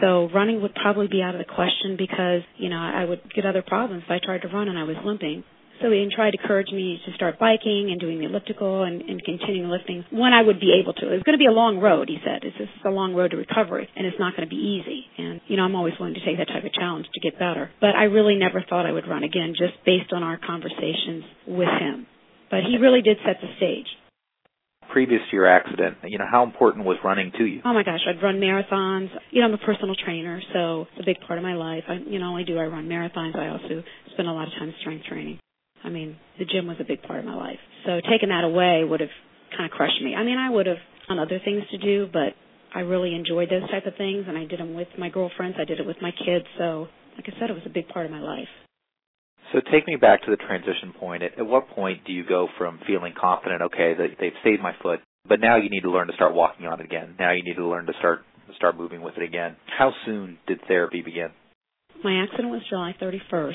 So 0.00 0.28
running 0.34 0.60
would 0.62 0.74
probably 0.74 1.08
be 1.08 1.22
out 1.22 1.34
of 1.34 1.38
the 1.38 1.52
question 1.52 1.96
because, 1.96 2.42
you 2.56 2.68
know, 2.68 2.76
I 2.76 3.04
would 3.04 3.32
get 3.34 3.46
other 3.46 3.62
problems 3.62 4.04
if 4.04 4.10
I 4.10 4.18
tried 4.24 4.42
to 4.42 4.48
run 4.48 4.68
and 4.68 4.78
I 4.78 4.84
was 4.84 4.96
limping. 5.04 5.44
So 5.82 5.90
he 5.90 6.08
tried 6.14 6.32
to 6.32 6.40
encourage 6.40 6.72
me 6.72 6.98
to 7.04 7.12
start 7.14 7.38
biking 7.38 7.88
and 7.90 8.00
doing 8.00 8.18
the 8.18 8.26
elliptical 8.26 8.84
and, 8.84 9.02
and 9.02 9.22
continuing 9.22 9.68
lifting 9.68 10.04
when 10.10 10.32
I 10.32 10.42
would 10.42 10.58
be 10.58 10.80
able 10.80 10.94
to. 10.94 11.12
It's 11.12 11.22
going 11.22 11.36
to 11.36 11.42
be 11.42 11.46
a 11.46 11.52
long 11.52 11.78
road, 11.78 12.08
he 12.08 12.16
said. 12.24 12.44
It's 12.44 12.56
just 12.56 12.72
a 12.86 12.90
long 12.90 13.14
road 13.14 13.32
to 13.32 13.36
recovery, 13.36 13.88
and 13.94 14.06
it's 14.06 14.16
not 14.18 14.34
going 14.36 14.48
to 14.48 14.54
be 14.54 14.80
easy. 14.80 15.04
And, 15.18 15.40
you 15.48 15.56
know, 15.56 15.64
I'm 15.64 15.76
always 15.76 15.94
willing 16.00 16.14
to 16.14 16.24
take 16.24 16.38
that 16.38 16.48
type 16.48 16.64
of 16.64 16.72
challenge 16.72 17.06
to 17.12 17.20
get 17.20 17.38
better. 17.38 17.70
But 17.80 17.94
I 17.94 18.04
really 18.04 18.36
never 18.36 18.64
thought 18.66 18.86
I 18.86 18.92
would 18.92 19.06
run 19.06 19.22
again 19.22 19.52
just 19.52 19.74
based 19.84 20.12
on 20.12 20.22
our 20.22 20.38
conversations 20.38 21.24
with 21.46 21.68
him. 21.68 22.06
But 22.50 22.60
he 22.68 22.78
really 22.78 23.02
did 23.02 23.18
set 23.24 23.36
the 23.40 23.48
stage. 23.56 23.86
Previous 24.90 25.20
to 25.30 25.36
your 25.36 25.46
accident, 25.46 25.98
you 26.04 26.16
know, 26.16 26.26
how 26.30 26.44
important 26.44 26.86
was 26.86 26.96
running 27.04 27.32
to 27.38 27.44
you? 27.44 27.60
Oh 27.64 27.74
my 27.74 27.82
gosh, 27.82 28.00
I'd 28.08 28.22
run 28.22 28.36
marathons. 28.36 29.10
You 29.30 29.40
know, 29.40 29.48
I'm 29.48 29.54
a 29.54 29.58
personal 29.58 29.94
trainer, 29.94 30.40
so 30.54 30.86
it's 30.92 31.02
a 31.02 31.04
big 31.04 31.20
part 31.26 31.38
of 31.38 31.42
my 31.42 31.54
life. 31.54 31.82
I, 31.88 31.94
you 31.94 32.18
know, 32.18 32.26
not 32.26 32.30
only 32.30 32.44
do 32.44 32.56
I 32.56 32.64
run 32.64 32.88
marathons, 32.88 33.36
I 33.36 33.48
also 33.48 33.82
spend 34.12 34.28
a 34.28 34.32
lot 34.32 34.46
of 34.46 34.54
time 34.54 34.72
strength 34.80 35.04
training. 35.06 35.40
I 35.84 35.90
mean, 35.90 36.16
the 36.38 36.44
gym 36.44 36.66
was 36.66 36.76
a 36.80 36.84
big 36.84 37.02
part 37.02 37.18
of 37.18 37.24
my 37.24 37.34
life. 37.34 37.58
So 37.84 38.00
taking 38.10 38.30
that 38.30 38.44
away 38.44 38.84
would 38.84 39.00
have 39.00 39.10
kind 39.56 39.64
of 39.64 39.70
crushed 39.70 40.00
me. 40.02 40.14
I 40.14 40.24
mean, 40.24 40.38
I 40.38 40.50
would 40.50 40.66
have 40.66 40.78
on 41.08 41.18
other 41.18 41.40
things 41.44 41.62
to 41.72 41.78
do, 41.78 42.08
but 42.12 42.34
I 42.74 42.80
really 42.80 43.14
enjoyed 43.14 43.50
those 43.50 43.68
type 43.70 43.86
of 43.86 43.96
things, 43.96 44.24
and 44.28 44.36
I 44.36 44.44
did 44.44 44.60
them 44.60 44.74
with 44.74 44.88
my 44.98 45.08
girlfriends. 45.08 45.56
I 45.60 45.64
did 45.64 45.80
it 45.80 45.86
with 45.86 45.96
my 46.00 46.10
kids. 46.10 46.46
So, 46.58 46.88
like 47.16 47.26
I 47.26 47.38
said, 47.40 47.50
it 47.50 47.54
was 47.54 47.62
a 47.66 47.70
big 47.70 47.88
part 47.88 48.06
of 48.06 48.12
my 48.12 48.20
life. 48.20 48.48
So 49.52 49.60
take 49.72 49.86
me 49.86 49.96
back 49.96 50.22
to 50.24 50.30
the 50.30 50.36
transition 50.36 50.92
point. 50.98 51.22
At, 51.22 51.38
at 51.38 51.46
what 51.46 51.68
point 51.70 52.04
do 52.04 52.12
you 52.12 52.24
go 52.26 52.48
from 52.58 52.80
feeling 52.86 53.14
confident, 53.18 53.62
okay, 53.62 53.94
that 53.96 54.16
they've 54.18 54.32
saved 54.42 54.62
my 54.62 54.72
foot, 54.82 55.00
but 55.28 55.40
now 55.40 55.56
you 55.56 55.70
need 55.70 55.82
to 55.82 55.90
learn 55.90 56.08
to 56.08 56.14
start 56.14 56.34
walking 56.34 56.66
on 56.66 56.80
it 56.80 56.84
again. 56.84 57.14
Now 57.18 57.32
you 57.32 57.42
need 57.42 57.56
to 57.56 57.66
learn 57.66 57.86
to 57.86 57.92
start 57.98 58.20
start 58.56 58.76
moving 58.76 59.02
with 59.02 59.14
it 59.16 59.22
again. 59.22 59.56
How 59.76 59.92
soon 60.04 60.38
did 60.46 60.60
therapy 60.68 61.02
begin? 61.02 61.30
My 62.04 62.22
accident 62.22 62.50
was 62.50 62.62
July 62.68 62.94
31st. 63.00 63.54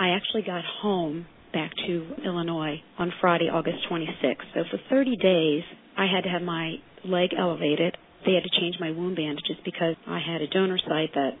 I 0.00 0.10
actually 0.10 0.42
got 0.42 0.64
home 0.80 1.26
back 1.52 1.70
to 1.86 2.14
Illinois 2.24 2.80
on 2.98 3.12
Friday, 3.20 3.50
August 3.52 3.78
26th. 3.90 4.48
So 4.54 4.62
for 4.70 4.78
30 4.88 5.16
days, 5.16 5.62
I 5.96 6.06
had 6.06 6.22
to 6.24 6.30
have 6.30 6.42
my 6.42 6.76
leg 7.04 7.30
elevated. 7.38 7.96
They 8.24 8.32
had 8.32 8.42
to 8.44 8.60
change 8.60 8.76
my 8.80 8.90
wound 8.90 9.16
bandages 9.16 9.56
because 9.64 9.96
I 10.06 10.20
had 10.24 10.40
a 10.40 10.48
donor 10.48 10.78
site 10.78 11.12
that 11.14 11.32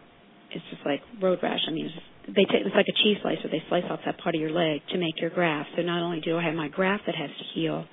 is 0.54 0.62
just 0.70 0.84
like 0.84 1.00
road 1.20 1.38
rash. 1.42 1.60
I 1.66 1.72
mean, 1.72 1.86
it's 1.86 1.94
just 1.94 2.06
they 2.28 2.44
take 2.44 2.64
it's 2.64 2.74
like 2.74 2.86
a 2.88 2.96
cheese 3.02 3.18
slicer. 3.22 3.48
They 3.50 3.62
slice 3.68 3.84
off 3.90 4.00
that 4.06 4.18
part 4.18 4.34
of 4.34 4.40
your 4.40 4.50
leg 4.50 4.80
to 4.90 4.98
make 4.98 5.20
your 5.20 5.30
graft. 5.30 5.70
So 5.76 5.82
not 5.82 6.02
only 6.02 6.20
do 6.20 6.38
I 6.38 6.44
have 6.44 6.54
my 6.54 6.68
graft 6.68 7.04
that 7.06 7.14
has 7.14 7.30
to 7.30 7.44
heal, 7.54 7.84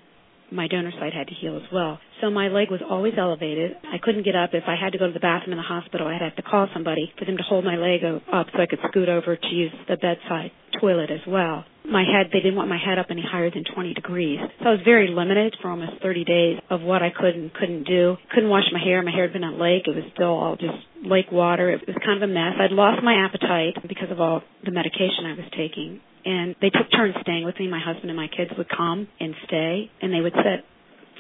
my 0.51 0.67
donor 0.67 0.91
site 0.99 1.13
had 1.13 1.27
to 1.27 1.33
heal 1.33 1.55
as 1.57 1.63
well. 1.71 1.99
So 2.21 2.29
my 2.29 2.47
leg 2.47 2.71
was 2.71 2.81
always 2.87 3.13
elevated. 3.17 3.71
I 3.83 3.97
couldn't 4.01 4.23
get 4.23 4.35
up. 4.35 4.51
If 4.53 4.63
I 4.67 4.75
had 4.75 4.93
to 4.93 4.97
go 4.97 5.07
to 5.07 5.13
the 5.13 5.19
bathroom 5.19 5.53
in 5.53 5.57
the 5.57 5.63
hospital, 5.63 6.07
I'd 6.07 6.21
have 6.21 6.35
to 6.35 6.41
call 6.41 6.67
somebody 6.73 7.11
for 7.17 7.25
them 7.25 7.37
to 7.37 7.43
hold 7.43 7.65
my 7.65 7.75
leg 7.75 8.01
up 8.03 8.47
so 8.53 8.61
I 8.61 8.65
could 8.65 8.79
scoot 8.89 9.09
over 9.09 9.35
to 9.35 9.47
use 9.47 9.71
the 9.87 9.97
bedside 9.97 10.51
toilet 10.79 11.11
as 11.11 11.21
well. 11.27 11.65
My 11.91 12.03
head, 12.03 12.29
they 12.31 12.39
didn't 12.39 12.55
want 12.55 12.69
my 12.69 12.77
head 12.77 12.99
up 12.99 13.07
any 13.09 13.23
higher 13.25 13.49
than 13.49 13.63
20 13.65 13.93
degrees. 13.93 14.39
So 14.61 14.69
I 14.69 14.71
was 14.71 14.81
very 14.85 15.09
limited 15.09 15.55
for 15.61 15.69
almost 15.69 16.01
30 16.01 16.23
days 16.23 16.57
of 16.69 16.81
what 16.81 17.01
I 17.01 17.09
could 17.09 17.35
and 17.35 17.53
couldn't 17.53 17.85
do. 17.85 18.15
Couldn't 18.33 18.49
wash 18.49 18.69
my 18.71 18.79
hair. 18.79 19.01
My 19.01 19.11
hair 19.11 19.23
had 19.23 19.33
been 19.33 19.43
on 19.43 19.59
lake. 19.59 19.87
It 19.87 19.95
was 19.95 20.05
still 20.13 20.29
all 20.29 20.55
just 20.55 20.77
lake 21.03 21.31
water. 21.31 21.71
It 21.71 21.81
was 21.87 21.97
kind 22.05 22.21
of 22.21 22.29
a 22.29 22.31
mess. 22.31 22.53
I'd 22.59 22.71
lost 22.71 23.03
my 23.03 23.25
appetite 23.25 23.81
because 23.87 24.11
of 24.11 24.21
all 24.21 24.43
the 24.63 24.71
medication 24.71 25.25
I 25.25 25.33
was 25.33 25.49
taking 25.57 26.01
and 26.25 26.55
they 26.61 26.69
took 26.69 26.91
turns 26.91 27.15
staying 27.21 27.45
with 27.45 27.57
me. 27.59 27.67
My 27.67 27.81
husband 27.83 28.09
and 28.09 28.17
my 28.17 28.27
kids 28.27 28.51
would 28.57 28.67
come 28.69 29.07
and 29.19 29.33
stay, 29.45 29.89
and 30.01 30.13
they 30.13 30.21
would 30.21 30.33
sit 30.33 30.65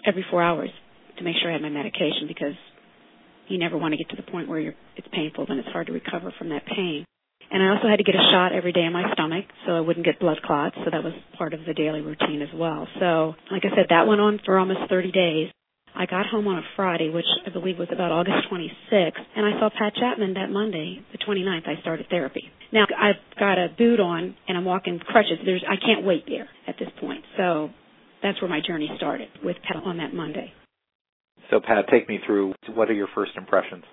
every 0.05 0.25
four 0.29 0.41
hours 0.41 0.69
to 1.17 1.23
make 1.23 1.35
sure 1.41 1.49
I 1.49 1.53
had 1.53 1.61
my 1.61 1.69
medication 1.69 2.27
because 2.27 2.53
you 3.47 3.57
never 3.57 3.77
want 3.77 3.93
to 3.93 3.97
get 3.97 4.09
to 4.09 4.15
the 4.15 4.31
point 4.31 4.47
where 4.47 4.59
you're, 4.59 4.75
it's 4.95 5.07
painful, 5.11 5.45
then 5.47 5.57
it's 5.57 5.67
hard 5.69 5.87
to 5.87 5.93
recover 5.93 6.33
from 6.37 6.49
that 6.49 6.63
pain. 6.65 7.05
And 7.51 7.63
I 7.63 7.69
also 7.75 7.87
had 7.87 7.97
to 7.97 8.03
get 8.03 8.15
a 8.15 8.29
shot 8.31 8.53
every 8.53 8.71
day 8.71 8.83
in 8.83 8.93
my 8.93 9.11
stomach 9.13 9.45
so 9.65 9.73
I 9.73 9.79
wouldn't 9.79 10.05
get 10.05 10.19
blood 10.19 10.41
clots, 10.43 10.75
so 10.83 10.91
that 10.91 11.03
was 11.03 11.13
part 11.37 11.53
of 11.53 11.61
the 11.65 11.73
daily 11.73 12.01
routine 12.01 12.41
as 12.41 12.53
well. 12.53 12.87
So, 12.99 13.35
like 13.51 13.63
I 13.65 13.75
said, 13.75 13.87
that 13.89 14.07
went 14.07 14.21
on 14.21 14.39
for 14.45 14.57
almost 14.59 14.81
30 14.89 15.11
days. 15.11 15.49
I 15.95 16.05
got 16.05 16.27
home 16.27 16.47
on 16.47 16.59
a 16.59 16.63
Friday, 16.75 17.09
which 17.09 17.25
I 17.45 17.49
believe 17.49 17.79
was 17.79 17.89
about 17.91 18.11
August 18.11 18.47
26th, 18.51 19.25
and 19.35 19.45
I 19.45 19.59
saw 19.59 19.69
Pat 19.69 19.93
Chapman 19.95 20.35
that 20.35 20.49
Monday, 20.51 21.03
the 21.11 21.17
29th. 21.17 21.67
I 21.67 21.81
started 21.81 22.05
therapy. 22.09 22.43
Now 22.71 22.85
I've 22.97 23.15
got 23.39 23.57
a 23.57 23.69
boot 23.75 23.99
on 23.99 24.35
and 24.47 24.57
I'm 24.57 24.65
walking 24.65 24.99
crutches. 24.99 25.39
There's 25.43 25.63
I 25.67 25.75
can't 25.83 26.05
wait 26.05 26.25
there 26.27 26.47
at 26.67 26.75
this 26.77 26.89
point. 26.99 27.23
So 27.37 27.69
that's 28.21 28.39
where 28.41 28.49
my 28.49 28.61
journey 28.65 28.89
started 28.97 29.29
with 29.43 29.57
Pat 29.67 29.83
on 29.83 29.97
that 29.97 30.13
Monday. 30.13 30.53
So 31.49 31.59
Pat, 31.59 31.85
take 31.89 32.07
me 32.07 32.19
through 32.25 32.53
what 32.75 32.89
are 32.89 32.93
your 32.93 33.09
first 33.15 33.31
impressions? 33.35 33.83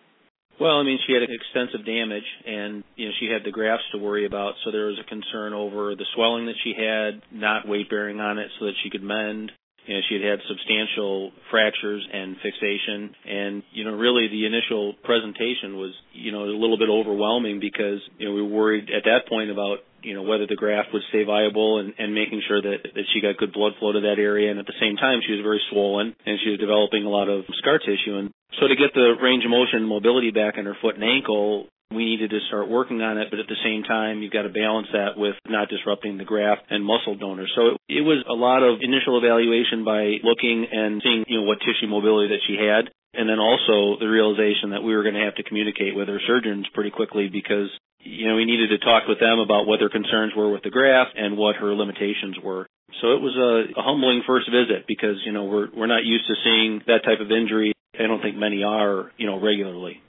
Well, 0.59 0.81
I 0.81 0.85
mean, 0.85 0.99
she 1.07 1.13
had 1.13 1.23
extensive 1.23 1.85
damage, 1.85 2.25
and 2.47 2.83
you 2.97 3.07
know 3.07 3.13
she 3.21 3.29
had 3.29 3.45
the 3.45 3.53
grafts 3.53 3.85
to 3.93 3.99
worry 3.99 4.25
about. 4.25 4.55
So 4.65 4.71
there 4.71 4.87
was 4.87 4.99
a 4.99 5.05
concern 5.05 5.53
over 5.53 5.95
the 5.95 6.07
swelling 6.15 6.47
that 6.47 6.57
she 6.65 6.73
had, 6.73 7.21
not 7.31 7.69
weight 7.69 7.91
bearing 7.91 8.21
on 8.21 8.39
it, 8.39 8.49
so 8.59 8.67
that 8.67 8.75
she 8.83 8.91
could 8.91 9.03
mend. 9.03 9.53
You 9.85 9.95
know, 9.95 10.01
she 10.09 10.17
had 10.17 10.25
had 10.25 10.39
substantial 10.49 11.31
fractures 11.51 12.03
and 12.11 12.37
fixation, 12.43 13.15
and 13.29 13.63
you 13.71 13.85
know, 13.85 13.93
really 13.93 14.29
the 14.29 14.47
initial 14.47 14.95
presentation 15.05 15.77
was, 15.77 15.93
you 16.13 16.33
know, 16.33 16.45
a 16.45 16.57
little 16.57 16.79
bit 16.79 16.89
overwhelming 16.89 17.61
because 17.61 18.01
you 18.19 18.27
know 18.27 18.35
we 18.35 18.43
were 18.43 18.49
worried 18.49 18.89
at 18.91 19.05
that 19.05 19.29
point 19.29 19.51
about 19.51 19.85
you 20.07 20.15
know, 20.15 20.23
whether 20.23 20.47
the 20.47 20.55
graft 20.55 20.89
would 20.93 21.03
stay 21.09 21.25
viable 21.25 21.81
and, 21.81 21.93
and 21.99 22.15
making 22.15 22.41
sure 22.47 22.63
that, 22.63 22.79
that 22.95 23.05
she 23.13 23.21
got 23.21 23.37
good 23.39 23.53
blood 23.53 23.73
flow 23.81 23.91
to 23.91 24.01
that 24.07 24.23
area. 24.23 24.51
And 24.51 24.61
at 24.61 24.67
the 24.67 24.79
same 24.79 24.95
time, 24.95 25.19
she 25.27 25.33
was 25.33 25.43
very 25.43 25.61
swollen 25.69 26.15
and 26.25 26.39
she 26.45 26.51
was 26.51 26.61
developing 26.61 27.05
a 27.05 27.11
lot 27.11 27.29
of 27.29 27.43
scar 27.59 27.79
tissue. 27.79 28.15
And 28.15 28.31
so 28.61 28.69
to 28.69 28.77
get 28.77 28.95
the 28.95 29.15
range 29.23 29.45
of 29.45 29.51
motion 29.51 29.81
and 29.85 29.89
mobility 29.89 30.31
back 30.31 30.57
in 30.57 30.65
her 30.65 30.77
foot 30.81 30.95
and 30.95 31.05
ankle, 31.05 31.69
we 31.91 32.05
needed 32.05 32.31
to 32.31 32.41
start 32.49 32.69
working 32.69 33.01
on 33.01 33.19
it, 33.19 33.29
but 33.31 33.39
at 33.39 33.47
the 33.47 33.63
same 33.63 33.85
time, 33.85 34.23
you've 34.23 34.33
got 34.33 34.43
to 34.43 34.51
balance 34.51 34.89
that 34.93 35.15
with 35.17 35.35
not 35.47 35.69
disrupting 35.69 36.19
the 36.19 36.27
graft 36.27 36.63
and 36.71 36.85
muscle 36.85 37.15
donors. 37.15 37.53
So 37.55 37.79
it, 37.79 38.03
it 38.03 38.03
was 38.03 38.25
a 38.27 38.35
lot 38.35 38.67
of 38.67 38.83
initial 38.83 39.19
evaluation 39.19 39.85
by 39.85 40.19
looking 40.27 40.67
and 40.67 41.01
seeing, 41.03 41.25
you 41.29 41.41
know, 41.41 41.47
what 41.47 41.63
tissue 41.63 41.87
mobility 41.87 42.35
that 42.35 42.43
she 42.47 42.59
had. 42.59 42.91
And 43.15 43.31
then 43.31 43.39
also 43.39 43.97
the 44.03 44.11
realization 44.11 44.77
that 44.77 44.83
we 44.83 44.95
were 44.95 45.03
going 45.03 45.15
to 45.15 45.25
have 45.25 45.37
to 45.37 45.47
communicate 45.47 45.95
with 45.95 46.09
her 46.09 46.21
surgeons 46.27 46.67
pretty 46.75 46.91
quickly 46.91 47.31
because, 47.33 47.71
you 48.01 48.29
know, 48.29 48.37
we 48.37 48.45
needed 48.45 48.69
to 48.75 48.85
talk 48.85 49.09
with 49.09 49.21
them 49.21 49.39
about 49.39 49.65
what 49.67 49.79
their 49.79 49.89
concerns 49.89 50.35
were 50.37 50.51
with 50.51 50.63
the 50.67 50.75
graft 50.75 51.17
and 51.17 51.39
what 51.39 51.57
her 51.57 51.73
limitations 51.73 52.37
were. 52.43 52.67
So 53.01 53.13
it 53.13 53.21
was 53.21 53.37
a, 53.37 53.79
a 53.79 53.83
humbling 53.83 54.23
first 54.27 54.49
visit 54.51 54.87
because, 54.87 55.17
you 55.25 55.33
know, 55.33 55.45
we're, 55.45 55.69
we're 55.75 55.91
not 55.91 56.05
used 56.05 56.27
to 56.29 56.35
seeing 56.45 56.81
that 56.87 57.05
type 57.05 57.21
of 57.21 57.31
injury. 57.31 57.73
I 57.95 58.07
don't 58.07 58.23
think 58.23 58.37
many 58.37 58.63
are, 58.63 59.11
you 59.17 59.27
know, 59.27 59.41
regularly. 59.41 60.01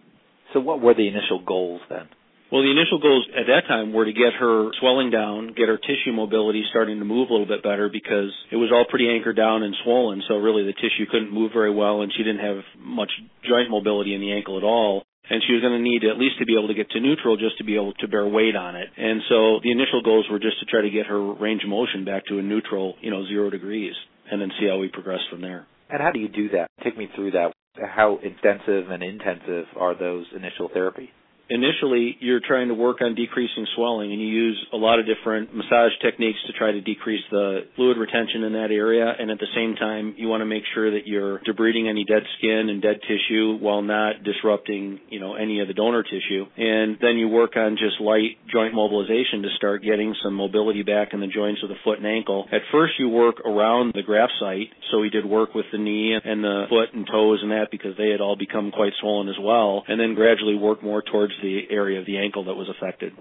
So 0.53 0.59
what 0.59 0.81
were 0.81 0.93
the 0.93 1.07
initial 1.07 1.43
goals 1.43 1.81
then? 1.89 2.07
Well, 2.51 2.63
the 2.63 2.71
initial 2.71 2.99
goals 2.99 3.27
at 3.35 3.47
that 3.47 3.67
time 3.67 3.91
were 3.91 4.05
to 4.05 4.13
get 4.13 4.31
her 4.39 4.71
swelling 4.79 5.11
down, 5.11 5.47
get 5.47 5.67
her 5.67 5.75
tissue 5.75 6.13
mobility 6.15 6.63
starting 6.69 6.99
to 6.99 7.05
move 7.05 7.29
a 7.29 7.33
little 7.33 7.47
bit 7.47 7.61
better 7.61 7.89
because 7.89 8.31
it 8.51 8.55
was 8.55 8.71
all 8.71 8.85
pretty 8.87 9.09
anchored 9.09 9.35
down 9.35 9.63
and 9.63 9.75
swollen. 9.83 10.23
So 10.29 10.35
really 10.37 10.63
the 10.63 10.71
tissue 10.71 11.11
couldn't 11.11 11.33
move 11.33 11.51
very 11.51 11.73
well 11.73 12.01
and 12.01 12.11
she 12.15 12.23
didn't 12.23 12.45
have 12.45 12.63
much 12.79 13.11
joint 13.43 13.69
mobility 13.69 14.15
in 14.15 14.21
the 14.21 14.31
ankle 14.31 14.57
at 14.57 14.63
all. 14.63 15.03
And 15.29 15.43
she 15.45 15.53
was 15.53 15.61
going 15.61 15.75
to 15.75 15.83
need 15.83 16.03
at 16.03 16.17
least 16.17 16.39
to 16.39 16.45
be 16.45 16.55
able 16.55 16.69
to 16.69 16.73
get 16.73 16.89
to 16.91 16.99
neutral 16.99 17.35
just 17.35 17.57
to 17.57 17.63
be 17.63 17.75
able 17.75 17.93
to 17.99 18.07
bear 18.07 18.27
weight 18.27 18.55
on 18.55 18.75
it. 18.75 18.87
And 18.95 19.21
so 19.27 19.59
the 19.61 19.71
initial 19.71 20.01
goals 20.01 20.25
were 20.31 20.39
just 20.39 20.59
to 20.59 20.65
try 20.65 20.81
to 20.81 20.89
get 20.89 21.07
her 21.07 21.19
range 21.19 21.63
of 21.63 21.69
motion 21.69 22.05
back 22.05 22.25
to 22.27 22.39
a 22.39 22.41
neutral, 22.41 22.95
you 23.01 23.11
know, 23.11 23.25
zero 23.27 23.49
degrees 23.49 23.93
and 24.31 24.41
then 24.41 24.51
see 24.59 24.67
how 24.67 24.77
we 24.77 24.87
progress 24.87 25.19
from 25.29 25.41
there. 25.41 25.67
And 25.89 26.01
how 26.01 26.11
do 26.11 26.19
you 26.19 26.27
do 26.27 26.49
that? 26.49 26.67
Take 26.83 26.97
me 26.97 27.07
through 27.15 27.31
that 27.31 27.51
how 27.85 28.19
extensive 28.23 28.89
and 28.89 29.03
intensive 29.03 29.65
are 29.75 29.97
those 29.97 30.25
initial 30.35 30.69
therapy? 30.73 31.09
Initially 31.49 32.17
you're 32.19 32.41
trying 32.45 32.67
to 32.67 32.73
work 32.73 32.97
on 33.01 33.15
decreasing 33.15 33.65
swelling 33.75 34.11
and 34.11 34.21
you 34.21 34.27
use 34.27 34.67
a 34.73 34.77
lot 34.77 34.99
of 34.99 35.05
different 35.05 35.55
massage 35.55 35.91
techniques 36.03 36.39
to 36.47 36.53
try 36.53 36.71
to 36.71 36.81
decrease 36.81 37.23
the 37.31 37.61
fluid 37.75 37.97
retention 37.97 38.43
in 38.43 38.53
that 38.53 38.71
area 38.71 39.13
and 39.17 39.31
at 39.31 39.39
the 39.39 39.47
same 39.55 39.75
time 39.75 40.13
you 40.17 40.27
want 40.27 40.41
to 40.41 40.45
make 40.45 40.63
sure 40.73 40.91
that 40.91 41.07
you're 41.07 41.39
debriding 41.39 41.89
any 41.89 42.03
dead 42.03 42.23
skin 42.37 42.69
and 42.69 42.81
dead 42.81 42.99
tissue 43.07 43.57
while 43.59 43.81
not 43.81 44.23
disrupting 44.23 44.99
you 45.09 45.19
know 45.19 45.35
any 45.35 45.61
of 45.61 45.67
the 45.67 45.73
donor 45.73 46.03
tissue. 46.03 46.45
And 46.57 46.97
then 47.01 47.17
you 47.17 47.27
work 47.27 47.55
on 47.55 47.77
just 47.77 48.01
light 48.01 48.37
joint 48.51 48.73
mobilization 48.73 49.43
to 49.43 49.49
start 49.57 49.83
getting 49.83 50.13
some 50.23 50.33
mobility 50.33 50.83
back 50.83 51.09
in 51.13 51.19
the 51.19 51.27
joints 51.27 51.61
of 51.63 51.69
the 51.69 51.75
foot 51.83 51.97
and 51.97 52.07
ankle. 52.07 52.45
At 52.51 52.61
first 52.71 52.93
you 52.99 53.09
work 53.09 53.39
around 53.41 53.93
the 53.93 54.03
graft 54.03 54.33
site 54.39 54.67
so 54.91 54.99
we 54.99 55.09
did 55.09 55.25
work 55.25 55.53
with 55.55 55.65
the 55.71 55.77
knee 55.77 56.17
and 56.21 56.43
the 56.43 56.65
foot 56.69 56.93
and 56.93 57.07
toes 57.07 57.39
and 57.41 57.51
that 57.51 57.67
because 57.71 57.95
they 57.97 58.09
had 58.09 58.21
all 58.21 58.35
become 58.35 58.71
quite 58.71 58.93
swollen 58.99 59.29
as 59.29 59.39
well 59.39 59.83
and 59.87 59.99
then 59.99 60.15
gradually 60.15 60.55
work 60.55 60.83
more 60.83 61.01
towards 61.01 61.33
the 61.41 61.61
area 61.69 61.99
of 61.99 62.05
the 62.05 62.17
ankle 62.17 62.45
that 62.45 62.55
was 62.55 62.69
affected. 62.69 63.13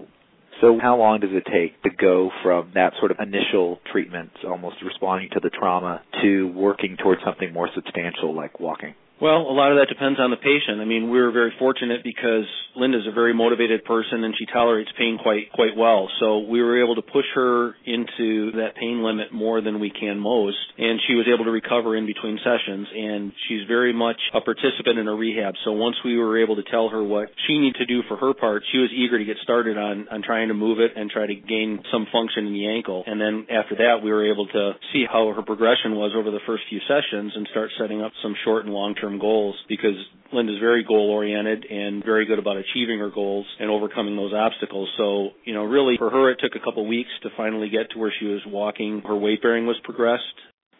So, 0.61 0.79
how 0.81 0.97
long 0.97 1.19
does 1.19 1.29
it 1.33 1.43
take 1.51 1.81
to 1.83 1.89
go 1.89 2.31
from 2.41 2.71
that 2.73 2.93
sort 2.99 3.11
of 3.11 3.17
initial 3.19 3.79
treatment, 3.91 4.31
almost 4.43 4.77
responding 4.83 5.29
to 5.33 5.39
the 5.39 5.51
trauma, 5.51 6.01
to 6.23 6.47
working 6.47 6.97
towards 6.97 7.21
something 7.23 7.53
more 7.53 7.69
substantial 7.75 8.35
like 8.35 8.59
walking? 8.59 8.95
Well, 9.19 9.49
a 9.49 9.55
lot 9.55 9.71
of 9.73 9.81
that 9.81 9.89
depends 9.89 10.19
on 10.19 10.29
the 10.29 10.37
patient. 10.37 10.77
I 10.79 10.85
mean, 10.85 11.09
we 11.09 11.17
were 11.19 11.31
very 11.31 11.51
fortunate 11.57 12.03
because 12.03 12.45
Linda's 12.75 13.07
a 13.09 13.11
very 13.11 13.33
motivated 13.33 13.83
person 13.83 14.23
and 14.23 14.35
she 14.37 14.45
tolerates 14.45 14.91
pain 14.95 15.17
quite 15.17 15.51
quite 15.51 15.75
well. 15.75 16.07
So 16.19 16.45
we 16.45 16.61
were 16.61 16.83
able 16.83 16.93
to 16.93 17.01
push 17.01 17.25
her 17.33 17.73
into 17.83 18.51
that 18.61 18.77
pain 18.79 19.01
limit 19.01 19.33
more 19.33 19.61
than 19.61 19.79
we 19.79 19.89
can 19.89 20.19
most, 20.19 20.61
and 20.77 21.01
she 21.07 21.15
was 21.15 21.25
able 21.33 21.45
to 21.45 21.51
recover 21.51 21.97
in 21.97 22.05
between 22.05 22.37
sessions. 22.45 22.87
And 22.93 23.33
she's 23.49 23.65
very 23.67 23.91
much 23.91 24.21
a 24.35 24.41
participant 24.41 24.99
in 24.99 25.07
a 25.07 25.15
rehab. 25.15 25.55
So 25.65 25.71
once 25.71 25.95
we 26.05 26.17
were 26.17 26.37
able 26.37 26.55
to 26.57 26.63
tell 26.69 26.89
her 26.89 27.01
what 27.03 27.29
she 27.47 27.57
needed 27.57 27.79
to 27.79 27.87
do 27.87 28.03
for 28.07 28.17
her 28.17 28.35
part, 28.35 28.61
she 28.71 28.77
was 28.77 28.91
eager 28.93 29.17
to 29.17 29.25
get 29.25 29.37
started 29.41 29.79
on 29.79 30.07
on 30.11 30.21
trying 30.21 30.49
to 30.49 30.53
move 30.53 30.79
it 30.79 30.91
and 30.95 31.09
try 31.09 31.25
to 31.25 31.33
gain 31.33 31.81
some 31.91 32.05
function 32.13 32.45
in 32.45 32.53
the 32.53 32.69
ankle. 32.69 33.03
And 33.07 33.19
then 33.19 33.47
after 33.49 33.81
that, 33.81 34.05
we 34.05 34.11
were 34.11 34.29
able 34.31 34.45
to 34.45 34.73
see 34.93 35.05
how 35.09 35.33
her 35.33 35.41
progression 35.41 35.97
was 35.97 36.13
over 36.15 36.29
the 36.29 36.45
first 36.45 36.69
few 36.69 36.79
sessions 36.85 37.33
and 37.33 37.47
start 37.49 37.71
setting 37.81 38.03
up 38.03 38.11
some 38.21 38.35
short 38.45 38.65
and 38.65 38.73
long 38.73 38.93
term 38.93 39.06
term 39.07 39.19
goals 39.19 39.55
because 39.67 39.95
Linda's 40.33 40.59
very 40.59 40.83
goal 40.83 41.09
oriented 41.09 41.65
and 41.69 42.03
very 42.03 42.25
good 42.25 42.39
about 42.39 42.57
achieving 42.57 42.99
her 42.99 43.09
goals 43.09 43.45
and 43.59 43.69
overcoming 43.69 44.15
those 44.15 44.33
obstacles. 44.33 44.89
So, 44.97 45.29
you 45.45 45.53
know, 45.53 45.63
really 45.63 45.97
for 45.97 46.09
her 46.09 46.31
it 46.31 46.39
took 46.41 46.59
a 46.59 46.63
couple 46.63 46.85
weeks 46.85 47.09
to 47.23 47.29
finally 47.37 47.69
get 47.69 47.91
to 47.91 47.99
where 47.99 48.13
she 48.19 48.25
was 48.25 48.41
walking. 48.45 49.01
Her 49.05 49.15
weight 49.15 49.41
bearing 49.41 49.65
was 49.65 49.77
progressed, 49.83 50.23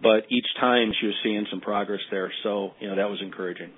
but 0.02 0.26
each 0.30 0.48
time 0.60 0.92
she 1.00 1.08
was 1.08 1.16
seeing 1.24 1.46
some 1.50 1.62
progress 1.62 2.02
there. 2.12 2.32
So, 2.44 2.72
you 2.80 2.90
know, 2.90 2.96
that 2.96 3.10
was 3.10 3.20
encouraging. 3.22 3.70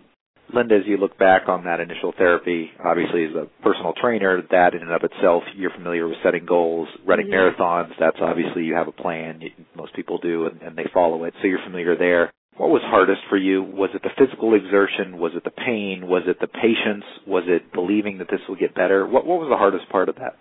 Linda, 0.52 0.78
as 0.78 0.82
you 0.88 0.98
look 0.98 1.18
back 1.20 1.44
on 1.48 1.66
that 1.66 1.80
initial 1.80 2.12
therapy, 2.18 2.72
obviously 2.84 3.26
as 3.26 3.36
a 3.36 3.46
personal 3.62 3.94
trainer, 4.02 4.42
that 4.50 4.74
in 4.74 4.82
and 4.82 4.92
of 4.92 5.04
itself, 5.04 5.44
you're 5.56 5.70
familiar 5.70 6.08
with 6.08 6.18
setting 6.24 6.48
goals, 6.48 6.88
running 7.06 7.28
mm-hmm. 7.28 7.62
marathons. 7.62 7.92
That's 8.00 8.18
obviously 8.20 8.64
you 8.64 8.74
have 8.74 8.88
a 8.88 8.92
plan. 8.92 9.42
Most 9.76 9.96
people 9.96 10.18
do, 10.18 10.48
and, 10.48 10.60
and 10.64 10.76
they 10.76 10.90
follow 10.92 11.24
it. 11.26 11.36
So 11.42 11.48
you're 11.48 11.64
familiar 11.64 11.96
there. 11.96 12.34
What 12.60 12.72
was 12.72 12.82
hardest 12.84 13.22
for 13.30 13.38
you? 13.38 13.64
Was 13.64 13.92
it 13.96 14.04
the 14.04 14.12
physical 14.20 14.54
exertion? 14.54 15.18
Was 15.18 15.32
it 15.34 15.46
the 15.46 15.50
pain? 15.50 16.08
Was 16.08 16.24
it 16.28 16.42
the 16.42 16.48
patience? 16.48 17.06
Was 17.26 17.46
it 17.48 17.72
believing 17.72 18.18
that 18.18 18.28
this 18.30 18.42
would 18.50 18.60
get 18.60 18.76
better? 18.76 19.08
What 19.08 19.26
what 19.26 19.40
was 19.40 19.48
the 19.50 19.56
hardest 19.56 19.88
part 19.88 20.10
of 20.10 20.16
that? 20.16 20.36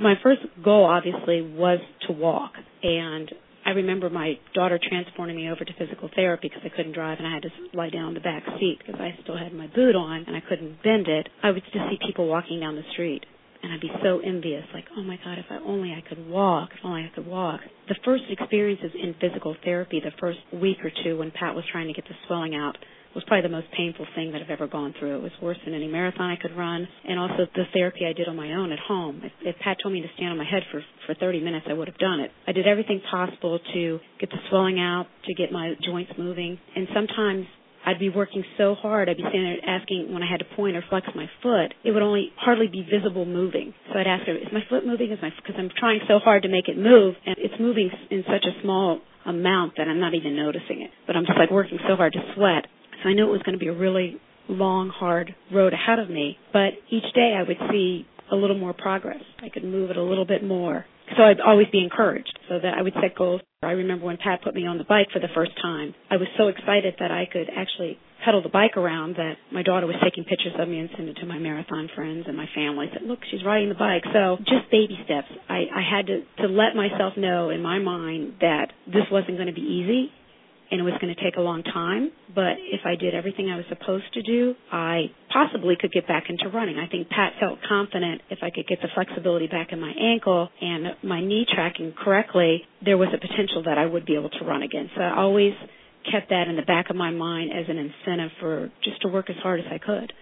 My 0.00 0.14
first 0.22 0.40
goal 0.64 0.86
obviously 0.86 1.42
was 1.42 1.78
to 2.08 2.14
walk 2.14 2.52
and 2.82 3.30
I 3.66 3.72
remember 3.72 4.08
my 4.08 4.40
daughter 4.54 4.80
transporting 4.80 5.36
me 5.36 5.50
over 5.50 5.62
to 5.62 5.72
physical 5.78 6.08
therapy 6.16 6.48
because 6.48 6.64
I 6.64 6.74
couldn't 6.74 6.94
drive 6.94 7.18
and 7.18 7.26
I 7.28 7.34
had 7.34 7.42
to 7.42 7.50
lie 7.74 7.90
down 7.90 8.08
in 8.08 8.14
the 8.14 8.20
back 8.20 8.44
seat 8.58 8.78
because 8.78 8.98
I 8.98 9.12
still 9.22 9.36
had 9.36 9.52
my 9.52 9.66
boot 9.66 9.94
on 9.94 10.24
and 10.26 10.34
I 10.34 10.40
couldn't 10.40 10.82
bend 10.82 11.06
it. 11.06 11.28
I 11.42 11.50
would 11.50 11.62
just 11.64 11.76
see 11.76 11.98
people 12.00 12.28
walking 12.28 12.60
down 12.60 12.76
the 12.76 12.88
street 12.92 13.26
and 13.62 13.72
I'd 13.72 13.80
be 13.80 13.90
so 14.02 14.20
envious, 14.20 14.64
like, 14.74 14.84
oh 14.96 15.02
my 15.02 15.18
God, 15.24 15.38
if 15.38 15.46
I 15.50 15.56
only 15.64 15.92
I 15.92 16.02
could 16.06 16.28
walk, 16.28 16.70
if 16.72 16.84
only 16.84 17.02
I 17.02 17.10
could 17.14 17.26
walk. 17.26 17.60
The 17.88 17.96
first 18.04 18.24
experiences 18.28 18.90
in 19.00 19.14
physical 19.20 19.56
therapy, 19.64 20.00
the 20.02 20.12
first 20.20 20.38
week 20.52 20.78
or 20.84 20.90
two 21.04 21.18
when 21.18 21.30
Pat 21.30 21.54
was 21.54 21.64
trying 21.70 21.86
to 21.86 21.92
get 21.92 22.04
the 22.04 22.14
swelling 22.26 22.54
out, 22.54 22.76
was 23.14 23.24
probably 23.26 23.42
the 23.42 23.54
most 23.54 23.66
painful 23.76 24.06
thing 24.14 24.32
that 24.32 24.40
I've 24.42 24.50
ever 24.50 24.66
gone 24.66 24.94
through. 24.98 25.16
It 25.16 25.22
was 25.22 25.32
worse 25.42 25.58
than 25.64 25.74
any 25.74 25.86
marathon 25.86 26.30
I 26.30 26.36
could 26.40 26.56
run, 26.56 26.88
and 27.06 27.18
also 27.18 27.46
the 27.54 27.64
therapy 27.72 28.06
I 28.06 28.12
did 28.12 28.28
on 28.28 28.36
my 28.36 28.54
own 28.54 28.72
at 28.72 28.78
home. 28.78 29.20
If, 29.22 29.32
if 29.42 29.56
Pat 29.60 29.76
told 29.82 29.92
me 29.92 30.00
to 30.00 30.08
stand 30.16 30.30
on 30.30 30.38
my 30.38 30.48
head 30.48 30.62
for 30.70 30.82
for 31.06 31.14
30 31.14 31.40
minutes, 31.40 31.66
I 31.68 31.74
would 31.74 31.88
have 31.88 31.98
done 31.98 32.20
it. 32.20 32.30
I 32.46 32.52
did 32.52 32.66
everything 32.66 33.00
possible 33.10 33.58
to 33.74 33.98
get 34.20 34.30
the 34.30 34.38
swelling 34.48 34.80
out, 34.80 35.06
to 35.26 35.34
get 35.34 35.52
my 35.52 35.74
joints 35.84 36.12
moving, 36.16 36.58
and 36.74 36.86
sometimes 36.94 37.46
I'd 37.84 37.98
be 37.98 38.08
working 38.08 38.44
so 38.58 38.74
hard. 38.74 39.08
I'd 39.08 39.16
be 39.16 39.22
standing 39.22 39.58
there 39.60 39.74
asking 39.76 40.12
when 40.12 40.22
I 40.22 40.30
had 40.30 40.38
to 40.38 40.56
point 40.56 40.76
or 40.76 40.84
flex 40.88 41.06
my 41.14 41.26
foot. 41.42 41.74
It 41.84 41.90
would 41.90 42.02
only 42.02 42.32
hardly 42.36 42.68
be 42.68 42.82
visible 42.82 43.24
moving. 43.24 43.74
So 43.92 43.98
I'd 43.98 44.06
ask 44.06 44.24
her, 44.26 44.36
"Is 44.36 44.52
my 44.52 44.62
foot 44.68 44.86
moving? 44.86 45.10
Is 45.10 45.20
my 45.20 45.30
because 45.30 45.56
I'm 45.58 45.70
trying 45.70 46.00
so 46.06 46.18
hard 46.18 46.42
to 46.44 46.48
make 46.48 46.68
it 46.68 46.78
move, 46.78 47.16
and 47.26 47.36
it's 47.38 47.58
moving 47.58 47.90
in 48.10 48.24
such 48.24 48.44
a 48.44 48.60
small 48.62 49.00
amount 49.24 49.76
that 49.76 49.88
I'm 49.88 50.00
not 50.00 50.14
even 50.14 50.36
noticing 50.36 50.82
it. 50.82 50.90
But 51.06 51.16
I'm 51.16 51.26
just 51.26 51.38
like 51.38 51.50
working 51.50 51.78
so 51.86 51.96
hard 51.96 52.12
to 52.12 52.34
sweat. 52.34 52.66
So 53.02 53.08
I 53.08 53.12
knew 53.14 53.26
it 53.26 53.32
was 53.32 53.42
going 53.42 53.58
to 53.58 53.58
be 53.58 53.68
a 53.68 53.72
really 53.72 54.20
long, 54.48 54.88
hard 54.88 55.34
road 55.52 55.72
ahead 55.72 55.98
of 55.98 56.10
me. 56.10 56.38
But 56.52 56.74
each 56.90 57.12
day 57.14 57.34
I 57.36 57.42
would 57.42 57.58
see 57.70 58.06
a 58.30 58.36
little 58.36 58.58
more 58.58 58.72
progress. 58.72 59.22
I 59.42 59.48
could 59.48 59.64
move 59.64 59.90
it 59.90 59.96
a 59.96 60.02
little 60.02 60.24
bit 60.24 60.42
more. 60.42 60.86
So 61.16 61.22
I'd 61.22 61.40
always 61.40 61.68
be 61.72 61.82
encouraged. 61.82 62.38
So 62.48 62.58
that 62.58 62.74
I 62.76 62.82
would 62.82 62.94
set 63.00 63.16
goals. 63.16 63.40
I 63.62 63.72
remember 63.72 64.06
when 64.06 64.16
Pat 64.16 64.42
put 64.42 64.54
me 64.54 64.66
on 64.66 64.78
the 64.78 64.84
bike 64.84 65.08
for 65.12 65.20
the 65.20 65.30
first 65.34 65.52
time. 65.60 65.94
I 66.10 66.16
was 66.16 66.28
so 66.36 66.48
excited 66.48 66.94
that 66.98 67.10
I 67.10 67.24
could 67.30 67.48
actually 67.54 67.98
pedal 68.24 68.42
the 68.42 68.48
bike 68.48 68.76
around 68.76 69.16
that 69.16 69.34
my 69.52 69.62
daughter 69.62 69.86
was 69.86 69.96
taking 70.02 70.24
pictures 70.24 70.52
of 70.58 70.68
me 70.68 70.78
and 70.78 70.88
sending 70.94 71.14
it 71.16 71.20
to 71.20 71.26
my 71.26 71.38
marathon 71.38 71.88
friends 71.94 72.24
and 72.26 72.36
my 72.36 72.46
family. 72.54 72.86
Said, 72.92 73.02
"Look, 73.02 73.20
she's 73.30 73.44
riding 73.44 73.68
the 73.68 73.74
bike." 73.78 74.02
So 74.12 74.38
just 74.38 74.70
baby 74.70 74.98
steps. 75.04 75.28
I, 75.48 75.66
I 75.74 75.82
had 75.82 76.06
to 76.06 76.22
to 76.42 76.48
let 76.48 76.74
myself 76.74 77.14
know 77.16 77.50
in 77.50 77.62
my 77.62 77.78
mind 77.78 78.34
that 78.40 78.72
this 78.86 79.06
wasn't 79.10 79.36
going 79.38 79.48
to 79.48 79.54
be 79.54 79.62
easy 79.62 80.10
and 80.72 80.80
it 80.80 80.84
was 80.84 80.94
going 81.02 81.14
to 81.14 81.22
take 81.22 81.36
a 81.36 81.40
long 81.40 81.62
time. 81.62 82.10
But 82.34 82.56
if 82.56 82.80
I 82.86 82.96
did 82.96 83.14
everything 83.14 83.50
I 83.50 83.56
was 83.56 83.66
supposed 83.68 84.08
to 84.14 84.22
do, 84.22 84.54
I 84.72 85.12
possibly 85.30 85.76
could 85.78 85.92
get 85.92 86.08
back 86.08 86.24
into 86.30 86.48
running. 86.48 86.78
I 86.78 86.88
think 86.88 87.10
Pat 87.10 87.34
felt 87.38 87.58
confident 87.68 88.22
if 88.30 88.38
I 88.42 88.48
could 88.48 88.66
get 88.66 88.80
the 88.80 88.88
flexibility 88.94 89.46
back 89.46 89.68
in 89.70 89.80
my 89.80 89.92
ankle 89.92 90.48
and 90.60 90.96
my 91.04 91.20
knee 91.20 91.44
tracking 91.44 91.92
correctly, 91.92 92.62
there 92.82 92.96
was 92.96 93.08
a 93.12 93.20
potential 93.20 93.62
that 93.66 93.76
I 93.76 93.84
would 93.84 94.06
be 94.06 94.16
able 94.16 94.30
to 94.30 94.44
run 94.46 94.62
again. 94.62 94.88
So 94.96 95.02
I 95.02 95.18
always 95.18 95.52
kept 96.10 96.30
that 96.30 96.48
in 96.48 96.56
the 96.56 96.62
back 96.62 96.88
of 96.88 96.96
my 96.96 97.10
mind 97.10 97.52
as 97.52 97.66
an 97.68 97.76
incentive 97.76 98.30
for 98.40 98.72
just 98.82 99.02
to 99.02 99.08
work 99.08 99.28
as 99.28 99.36
hard 99.42 99.60
as 99.60 99.66
I 99.70 99.76
could. 99.76 100.12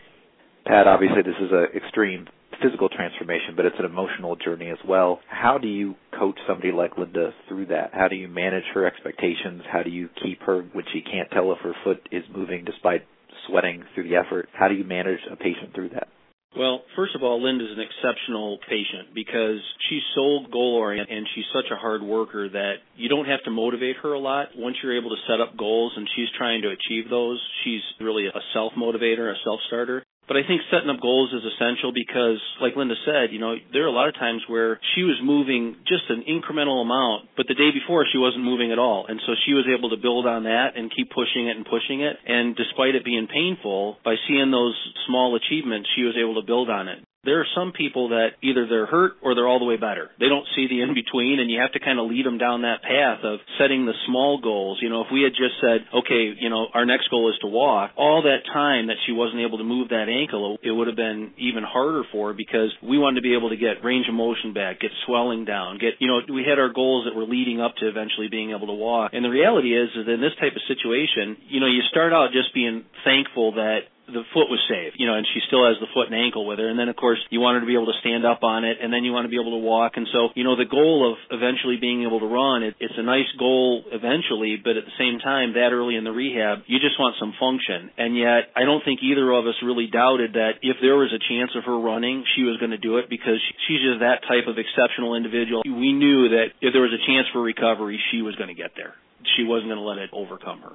Pat, 0.67 0.89
obviously 0.89 1.23
this 1.23 1.39
is 1.41 1.53
an 1.53 1.69
extreme 1.77 2.27
physical 2.63 2.89
transformation, 2.89 3.55
but 3.57 3.65
it's 3.65 3.79
an 3.79 3.85
emotional 3.85 4.37
journey 4.37 4.71
as 4.71 4.79
well. 4.87 5.21
How 5.29 5.59
do 5.59 5.69
you 5.69 5.95
coach 6.19 6.39
somebody 6.47 6.73
like 6.73 6.97
Linda 6.97 7.33
through 7.49 7.67
that? 7.67 7.91
How 7.93 8.09
do 8.09 8.17
you 8.17 8.29
manage 8.29 8.65
her 8.75 8.87
expectations? 8.87 9.63
How 9.71 9.83
do 9.83 9.91
you 9.91 10.09
keep 10.23 10.41
her 10.43 10.63
when 10.73 10.85
she 10.93 11.03
can't 11.03 11.31
tell 11.31 11.53
if 11.53 11.59
her 11.59 11.75
foot 11.85 12.09
is 12.13 12.25
moving 12.35 12.65
despite 12.65 13.03
sweating 13.49 13.85
through 13.95 14.09
the 14.09 14.17
effort? 14.17 14.49
How 14.53 14.69
do 14.69 14.75
you 14.75 14.85
manage 14.85 15.21
a 15.31 15.37
patient 15.37 15.75
through 15.75 15.91
that? 15.91 16.09
Well, 16.57 16.83
first 16.97 17.15
of 17.15 17.23
all, 17.23 17.41
Linda's 17.41 17.71
an 17.71 17.79
exceptional 17.79 18.59
patient 18.69 19.15
because 19.15 19.63
she's 19.89 20.03
so 20.17 20.41
goal 20.51 20.75
oriented 20.81 21.17
and 21.17 21.27
she's 21.35 21.45
such 21.55 21.71
a 21.71 21.77
hard 21.77 22.03
worker 22.03 22.49
that 22.49 22.83
you 22.97 23.09
don't 23.09 23.27
have 23.27 23.43
to 23.45 23.53
motivate 23.53 23.97
her 24.03 24.15
a 24.15 24.19
lot. 24.19 24.49
Once 24.57 24.77
you're 24.83 24.99
able 24.99 25.11
to 25.11 25.23
set 25.29 25.41
up 25.41 25.57
goals 25.57 25.93
and 25.97 26.09
she's 26.17 26.27
trying 26.37 26.63
to 26.63 26.71
achieve 26.71 27.09
those, 27.09 27.41
she's 27.63 27.83
really 28.01 28.27
a 28.27 28.41
self 28.53 28.73
motivator, 28.77 29.31
a 29.31 29.37
self 29.45 29.61
starter. 29.69 30.03
But 30.31 30.39
I 30.39 30.47
think 30.47 30.63
setting 30.71 30.87
up 30.87 31.03
goals 31.03 31.35
is 31.35 31.43
essential 31.43 31.91
because, 31.91 32.39
like 32.63 32.79
Linda 32.79 32.95
said, 33.05 33.35
you 33.35 33.41
know, 33.43 33.59
there 33.73 33.83
are 33.83 33.91
a 33.91 33.99
lot 33.99 34.07
of 34.07 34.15
times 34.15 34.47
where 34.47 34.79
she 34.95 35.03
was 35.03 35.19
moving 35.19 35.75
just 35.91 36.07
an 36.07 36.23
incremental 36.23 36.81
amount, 36.87 37.35
but 37.37 37.49
the 37.49 37.59
day 37.59 37.75
before 37.75 38.07
she 38.07 38.17
wasn't 38.17 38.45
moving 38.45 38.71
at 38.71 38.79
all. 38.79 39.07
And 39.09 39.19
so 39.27 39.35
she 39.45 39.55
was 39.55 39.67
able 39.67 39.91
to 39.91 39.97
build 39.97 40.31
on 40.31 40.45
that 40.45 40.79
and 40.79 40.87
keep 40.95 41.11
pushing 41.11 41.51
it 41.51 41.57
and 41.57 41.67
pushing 41.67 42.03
it. 42.03 42.15
And 42.25 42.55
despite 42.55 42.95
it 42.95 43.05
being 43.05 43.27
painful, 43.27 43.99
by 44.05 44.15
seeing 44.29 44.53
those 44.53 44.79
small 45.09 45.35
achievements, 45.35 45.91
she 45.97 46.07
was 46.07 46.15
able 46.15 46.41
to 46.41 46.47
build 46.47 46.71
on 46.71 46.87
it. 46.87 47.03
There 47.23 47.41
are 47.41 47.47
some 47.55 47.73
people 47.77 48.17
that 48.17 48.41
either 48.41 48.65
they're 48.67 48.89
hurt 48.89 49.21
or 49.21 49.35
they're 49.35 49.47
all 49.47 49.59
the 49.59 49.69
way 49.69 49.77
better. 49.77 50.09
They 50.19 50.33
don't 50.33 50.49
see 50.57 50.69
the 50.73 50.81
in 50.81 50.97
between 50.97 51.37
and 51.39 51.51
you 51.51 51.61
have 51.61 51.73
to 51.73 51.81
kind 51.81 52.01
of 52.01 52.09
lead 52.09 52.25
them 52.25 52.39
down 52.39 52.63
that 52.63 52.81
path 52.81 53.21
of 53.25 53.41
setting 53.61 53.85
the 53.85 53.93
small 54.09 54.41
goals. 54.41 54.81
You 54.81 54.89
know, 54.89 55.03
if 55.05 55.13
we 55.13 55.21
had 55.21 55.37
just 55.37 55.61
said, 55.61 55.85
okay, 55.93 56.33
you 56.33 56.49
know, 56.49 56.73
our 56.73 56.87
next 56.89 57.13
goal 57.13 57.29
is 57.29 57.37
to 57.45 57.47
walk, 57.47 57.93
all 57.97 58.23
that 58.25 58.49
time 58.49 58.89
that 58.89 58.97
she 59.05 59.13
wasn't 59.13 59.45
able 59.45 59.59
to 59.59 59.69
move 59.69 59.91
that 59.91 60.09
ankle, 60.09 60.57
it 60.65 60.73
would 60.73 60.87
have 60.89 60.97
been 60.97 61.37
even 61.37 61.61
harder 61.61 62.09
for 62.11 62.33
her 62.33 62.33
because 62.33 62.73
we 62.81 62.97
wanted 62.97 63.21
to 63.21 63.27
be 63.29 63.37
able 63.37 63.51
to 63.53 63.61
get 63.61 63.85
range 63.85 64.09
of 64.09 64.17
motion 64.17 64.57
back, 64.57 64.81
get 64.81 64.91
swelling 65.05 65.45
down, 65.45 65.77
get, 65.77 66.01
you 66.01 66.09
know, 66.09 66.25
we 66.33 66.49
had 66.49 66.59
our 66.59 66.73
goals 66.73 67.05
that 67.05 67.13
were 67.13 67.29
leading 67.29 67.61
up 67.61 67.77
to 67.85 67.89
eventually 67.89 68.33
being 68.33 68.57
able 68.57 68.73
to 68.73 68.79
walk. 68.81 69.13
And 69.13 69.21
the 69.23 69.29
reality 69.29 69.77
is, 69.77 69.93
is 69.93 70.09
in 70.09 70.25
this 70.25 70.33
type 70.41 70.57
of 70.57 70.65
situation, 70.65 71.37
you 71.53 71.61
know, 71.61 71.69
you 71.69 71.85
start 71.93 72.17
out 72.17 72.33
just 72.33 72.55
being 72.57 72.89
thankful 73.05 73.61
that 73.61 73.93
the 74.13 74.27
foot 74.35 74.51
was 74.51 74.61
saved, 74.69 74.97
you 74.99 75.07
know, 75.07 75.15
and 75.15 75.27
she 75.33 75.41
still 75.47 75.67
has 75.67 75.79
the 75.79 75.91
foot 75.95 76.11
and 76.11 76.17
ankle 76.19 76.47
with 76.47 76.59
her. 76.59 76.69
And 76.69 76.79
then, 76.79 76.89
of 76.89 76.97
course, 76.97 77.19
you 77.31 77.41
want 77.41 77.57
her 77.57 77.63
to 77.63 77.71
be 77.71 77.75
able 77.75 77.91
to 77.91 77.99
stand 78.03 78.27
up 78.27 78.43
on 78.43 78.65
it, 78.65 78.79
and 78.83 78.93
then 78.93 79.07
you 79.07 79.13
want 79.13 79.25
to 79.25 79.33
be 79.33 79.41
able 79.41 79.55
to 79.55 79.63
walk. 79.63 79.95
And 79.97 80.07
so, 80.13 80.35
you 80.35 80.45
know, 80.45 80.57
the 80.59 80.69
goal 80.69 81.07
of 81.07 81.19
eventually 81.31 81.79
being 81.79 82.03
able 82.03 82.21
to 82.21 82.27
run, 82.27 82.63
it, 82.63 82.75
it's 82.79 82.95
a 82.99 83.07
nice 83.07 83.31
goal 83.39 83.87
eventually, 83.91 84.59
but 84.59 84.77
at 84.77 84.85
the 84.85 84.97
same 84.99 85.19
time, 85.19 85.55
that 85.55 85.71
early 85.73 85.97
in 85.97 86.05
the 86.05 86.13
rehab, 86.13 86.67
you 86.67 86.79
just 86.79 86.99
want 86.99 87.17
some 87.19 87.33
function. 87.39 87.91
And 87.97 88.19
yet, 88.19 88.51
I 88.55 88.67
don't 88.67 88.85
think 88.85 89.01
either 89.03 89.31
of 89.31 89.47
us 89.47 89.57
really 89.63 89.87
doubted 89.87 90.35
that 90.35 90.61
if 90.63 90.77
there 90.83 90.99
was 90.99 91.15
a 91.15 91.23
chance 91.23 91.55
of 91.55 91.65
her 91.65 91.79
running, 91.79 92.25
she 92.37 92.43
was 92.43 92.59
going 92.59 92.75
to 92.75 92.83
do 92.83 92.99
it 92.99 93.09
because 93.09 93.39
she's 93.67 93.81
just 93.81 94.01
that 94.03 94.27
type 94.27 94.51
of 94.51 94.59
exceptional 94.59 95.15
individual. 95.15 95.63
We 95.65 95.93
knew 95.93 96.35
that 96.37 96.59
if 96.61 96.75
there 96.75 96.83
was 96.83 96.93
a 96.93 97.03
chance 97.07 97.27
for 97.33 97.41
recovery, 97.41 97.99
she 98.11 98.23
was 98.23 98.35
going 98.37 98.51
to 98.51 98.59
get 98.59 98.73
there. 98.77 98.95
She 99.37 99.45
wasn't 99.45 99.71
going 99.71 99.81
to 99.81 99.87
let 99.87 99.99
it 99.99 100.11
overcome 100.13 100.61
her 100.63 100.75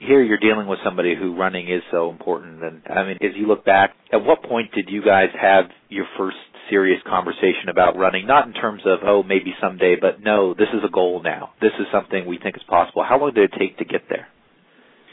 here 0.00 0.22
you're 0.22 0.38
dealing 0.38 0.66
with 0.66 0.78
somebody 0.84 1.14
who 1.14 1.36
running 1.36 1.68
is 1.68 1.82
so 1.90 2.10
important 2.10 2.62
and 2.62 2.82
i 2.90 3.04
mean 3.04 3.16
as 3.22 3.30
you 3.36 3.46
look 3.46 3.64
back 3.64 3.94
at 4.12 4.24
what 4.24 4.42
point 4.42 4.72
did 4.72 4.88
you 4.88 5.02
guys 5.04 5.28
have 5.40 5.66
your 5.88 6.06
first 6.18 6.36
serious 6.70 7.00
conversation 7.06 7.68
about 7.70 7.96
running? 7.96 8.26
Not 8.26 8.46
in 8.46 8.54
terms 8.54 8.82
of 8.86 9.00
oh 9.04 9.22
maybe 9.22 9.54
someday 9.60 9.96
but 10.00 10.20
no 10.20 10.54
this 10.54 10.68
is 10.72 10.80
a 10.86 10.90
goal 10.90 11.20
now. 11.22 11.50
This 11.60 11.72
is 11.78 11.86
something 11.92 12.26
we 12.26 12.38
think 12.38 12.56
is 12.56 12.62
possible. 12.68 13.04
How 13.06 13.18
long 13.18 13.32
did 13.34 13.52
it 13.52 13.58
take 13.58 13.78
to 13.78 13.84
get 13.84 14.02
there? 14.08 14.28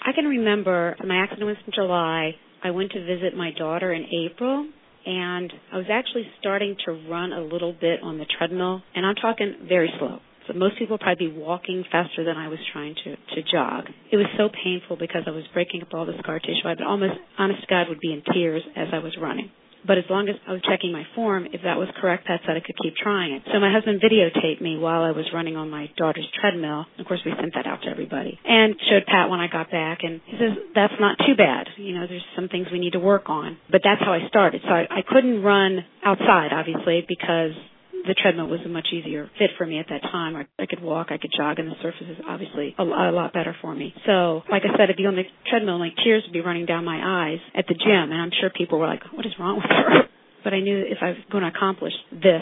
I 0.04 0.14
can 0.14 0.26
remember 0.26 0.96
my 1.06 1.18
accident 1.18 1.48
was 1.48 1.58
in 1.66 1.74
july. 1.74 2.32
I 2.64 2.72
went 2.72 2.92
to 2.92 3.06
visit 3.06 3.36
my 3.36 3.52
daughter 3.58 3.92
in 3.94 4.06
april 4.06 4.68
and 5.04 5.52
i 5.74 5.78
was 5.78 5.88
actually 5.92 6.28
starting 6.40 6.76
to 6.86 6.92
run 7.10 7.34
a 7.34 7.42
little 7.42 7.74
bit 7.74 8.02
on 8.04 8.20
the 8.20 8.26
treadmill 8.38 8.84
and 8.94 9.04
i'm 9.04 9.16
talking 9.16 9.56
very 9.68 9.92
slow 9.98 10.20
so 10.48 10.54
most 10.54 10.78
people 10.78 10.96
would 10.96 11.02
probably 11.02 11.28
be 11.28 11.34
walking 11.34 11.84
faster 11.92 12.24
than 12.24 12.38
I 12.38 12.48
was 12.48 12.60
trying 12.74 12.96
to 13.04 13.16
to 13.16 13.42
jog. 13.52 13.86
It 14.12 14.18
was 14.18 14.28
so 14.38 14.50
painful 14.50 14.98
because 14.98 15.24
I 15.28 15.32
was 15.32 15.44
breaking 15.54 15.82
up 15.82 15.94
all 15.94 16.06
the 16.06 16.18
scar 16.20 16.40
tissue. 16.40 16.66
I 16.66 16.70
would 16.70 16.82
almost, 16.82 17.14
honest 17.38 17.62
to 17.62 17.68
God, 17.68 17.90
would 17.90 18.00
be 18.00 18.14
in 18.14 18.22
tears 18.34 18.64
as 18.76 18.88
I 18.94 19.00
was 19.00 19.16
running. 19.22 19.52
But 19.86 19.98
as 19.98 20.06
long 20.10 20.30
as 20.30 20.36
I 20.48 20.52
was 20.52 20.62
checking 20.70 20.92
my 20.92 21.04
form, 21.16 21.48
if 21.52 21.62
that 21.64 21.78
was 21.78 21.90
correct, 22.00 22.28
Pat 22.28 22.42
said 22.46 22.56
I 22.56 22.60
could 22.60 22.78
keep 22.82 22.96
trying 22.96 23.34
it. 23.34 23.42
So 23.52 23.60
my 23.60 23.72
husband 23.72 24.02
videotaped 24.02 24.62
me 24.62 24.78
while 24.78 25.02
I 25.02 25.12
was 25.12 25.26
running 25.34 25.58
on 25.58 25.70
my 25.70 25.90
daughter's 25.98 26.28
treadmill. 26.40 26.86
Of 27.00 27.06
course, 27.08 27.22
we 27.26 27.34
sent 27.40 27.54
that 27.56 27.66
out 27.66 27.82
to 27.84 27.90
everybody 27.90 28.38
and 28.46 28.76
showed 28.90 29.06
Pat 29.08 29.30
when 29.30 29.40
I 29.40 29.48
got 29.48 29.72
back. 29.72 30.00
And 30.04 30.22
he 30.26 30.38
says, 30.38 30.58
that's 30.76 30.94
not 31.00 31.18
too 31.26 31.36
bad. 31.36 31.68
You 31.78 31.96
know, 31.96 32.06
there's 32.08 32.26
some 32.36 32.48
things 32.48 32.68
we 32.72 32.80
need 32.80 32.94
to 32.94 33.00
work 33.00 33.30
on. 33.30 33.58
But 33.72 33.82
that's 33.84 34.02
how 34.02 34.14
I 34.14 34.28
started. 34.28 34.62
So 34.64 34.70
I, 34.70 34.86
I 34.90 35.02
couldn't 35.08 35.42
run 35.42 35.80
outside, 36.06 36.54
obviously, 36.54 37.04
because 37.08 37.58
the 38.08 38.16
treadmill 38.16 38.48
was 38.48 38.60
a 38.66 38.70
much 38.70 38.88
easier 38.94 39.30
fit 39.38 39.52
for 39.58 39.66
me 39.66 39.80
at 39.80 39.88
that 39.90 40.02
time. 40.02 40.36
I, 40.36 40.48
I 40.62 40.66
could 40.66 40.82
walk, 40.82 41.08
I 41.10 41.18
could 41.18 41.32
jog, 41.36 41.60
and 41.60 41.68
the 41.70 41.76
surface 41.82 42.08
is 42.10 42.18
obviously 42.28 42.76
a, 42.78 42.84
a 42.84 43.12
lot 43.12 43.34
better 43.34 43.56
for 43.62 43.74
me. 43.76 43.94
So, 44.06 44.44
like 44.50 44.64
I 44.64 44.78
said, 44.78 44.90
I'd 44.90 44.98
be 44.98 45.06
on 45.06 45.16
the 45.16 45.24
treadmill, 45.50 45.80
like 45.80 45.94
tears 46.04 46.24
would 46.26 46.34
be 46.34 46.42
running 46.42 46.66
down 46.66 46.86
my 46.86 47.00
eyes 47.04 47.40
at 47.56 47.66
the 47.68 47.76
gym, 47.76 48.12
and 48.12 48.22
I'm 48.22 48.32
sure 48.40 48.50
people 48.50 48.80
were 48.80 48.88
like, 48.88 49.04
"What 49.14 49.26
is 49.26 49.34
wrong 49.40 49.58
with 49.58 49.70
her?" 49.70 50.08
But 50.44 50.56
I 50.56 50.60
knew 50.60 50.80
if 50.80 50.98
I 51.02 51.10
was 51.10 51.18
going 51.30 51.44
to 51.44 51.50
accomplish 51.50 51.94
this, 52.12 52.42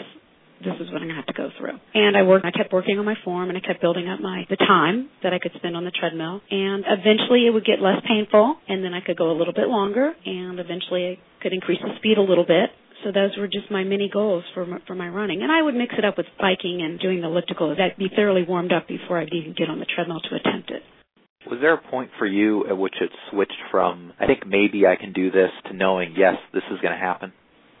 this 0.60 0.76
is 0.80 0.92
what 0.92 1.00
I'm 1.02 1.08
to 1.08 1.14
have 1.14 1.26
to 1.26 1.32
go 1.32 1.48
through. 1.58 1.76
And 1.94 2.16
I 2.16 2.22
worked, 2.22 2.44
I 2.44 2.50
kept 2.50 2.72
working 2.72 2.98
on 2.98 3.04
my 3.04 3.14
form 3.24 3.48
and 3.48 3.56
I 3.56 3.60
kept 3.60 3.80
building 3.80 4.08
up 4.08 4.20
my, 4.20 4.46
the 4.48 4.56
time 4.56 5.08
that 5.22 5.32
I 5.32 5.38
could 5.38 5.52
spend 5.56 5.76
on 5.76 5.84
the 5.84 5.90
treadmill. 5.90 6.40
And 6.50 6.84
eventually 6.86 7.46
it 7.46 7.50
would 7.50 7.64
get 7.64 7.80
less 7.80 8.00
painful 8.06 8.56
and 8.68 8.84
then 8.84 8.92
I 8.92 9.00
could 9.00 9.16
go 9.16 9.30
a 9.30 9.36
little 9.36 9.54
bit 9.54 9.68
longer 9.68 10.12
and 10.24 10.60
eventually 10.60 11.16
I 11.16 11.42
could 11.42 11.52
increase 11.52 11.80
the 11.80 11.96
speed 11.96 12.18
a 12.18 12.22
little 12.22 12.44
bit 12.44 12.70
so 13.04 13.12
those 13.12 13.36
were 13.38 13.46
just 13.46 13.70
my 13.70 13.84
mini 13.84 14.10
goals 14.12 14.44
for 14.54 14.66
my, 14.66 14.78
for 14.86 14.94
my 14.94 15.08
running. 15.08 15.42
And 15.42 15.50
I 15.50 15.62
would 15.62 15.74
mix 15.74 15.94
it 15.96 16.04
up 16.04 16.16
with 16.16 16.26
biking 16.38 16.80
and 16.82 16.98
doing 17.00 17.20
the 17.20 17.26
elliptical. 17.26 17.70
I'd 17.72 17.96
be 17.98 18.10
thoroughly 18.14 18.44
warmed 18.46 18.72
up 18.72 18.88
before 18.88 19.18
I'd 19.18 19.32
even 19.32 19.54
get 19.56 19.68
on 19.68 19.78
the 19.78 19.86
treadmill 19.86 20.20
to 20.20 20.36
attempt 20.36 20.70
it. 20.70 20.82
Was 21.46 21.58
there 21.60 21.74
a 21.74 21.90
point 21.90 22.10
for 22.18 22.26
you 22.26 22.66
at 22.68 22.76
which 22.76 22.94
it 23.00 23.10
switched 23.30 23.52
from 23.70 24.12
I 24.20 24.26
think 24.26 24.46
maybe 24.46 24.86
I 24.86 24.96
can 24.96 25.12
do 25.12 25.30
this 25.30 25.50
to 25.66 25.72
knowing 25.74 26.14
yes 26.16 26.34
this 26.52 26.62
is 26.70 26.78
going 26.80 26.92
to 26.92 27.00
happen? 27.00 27.32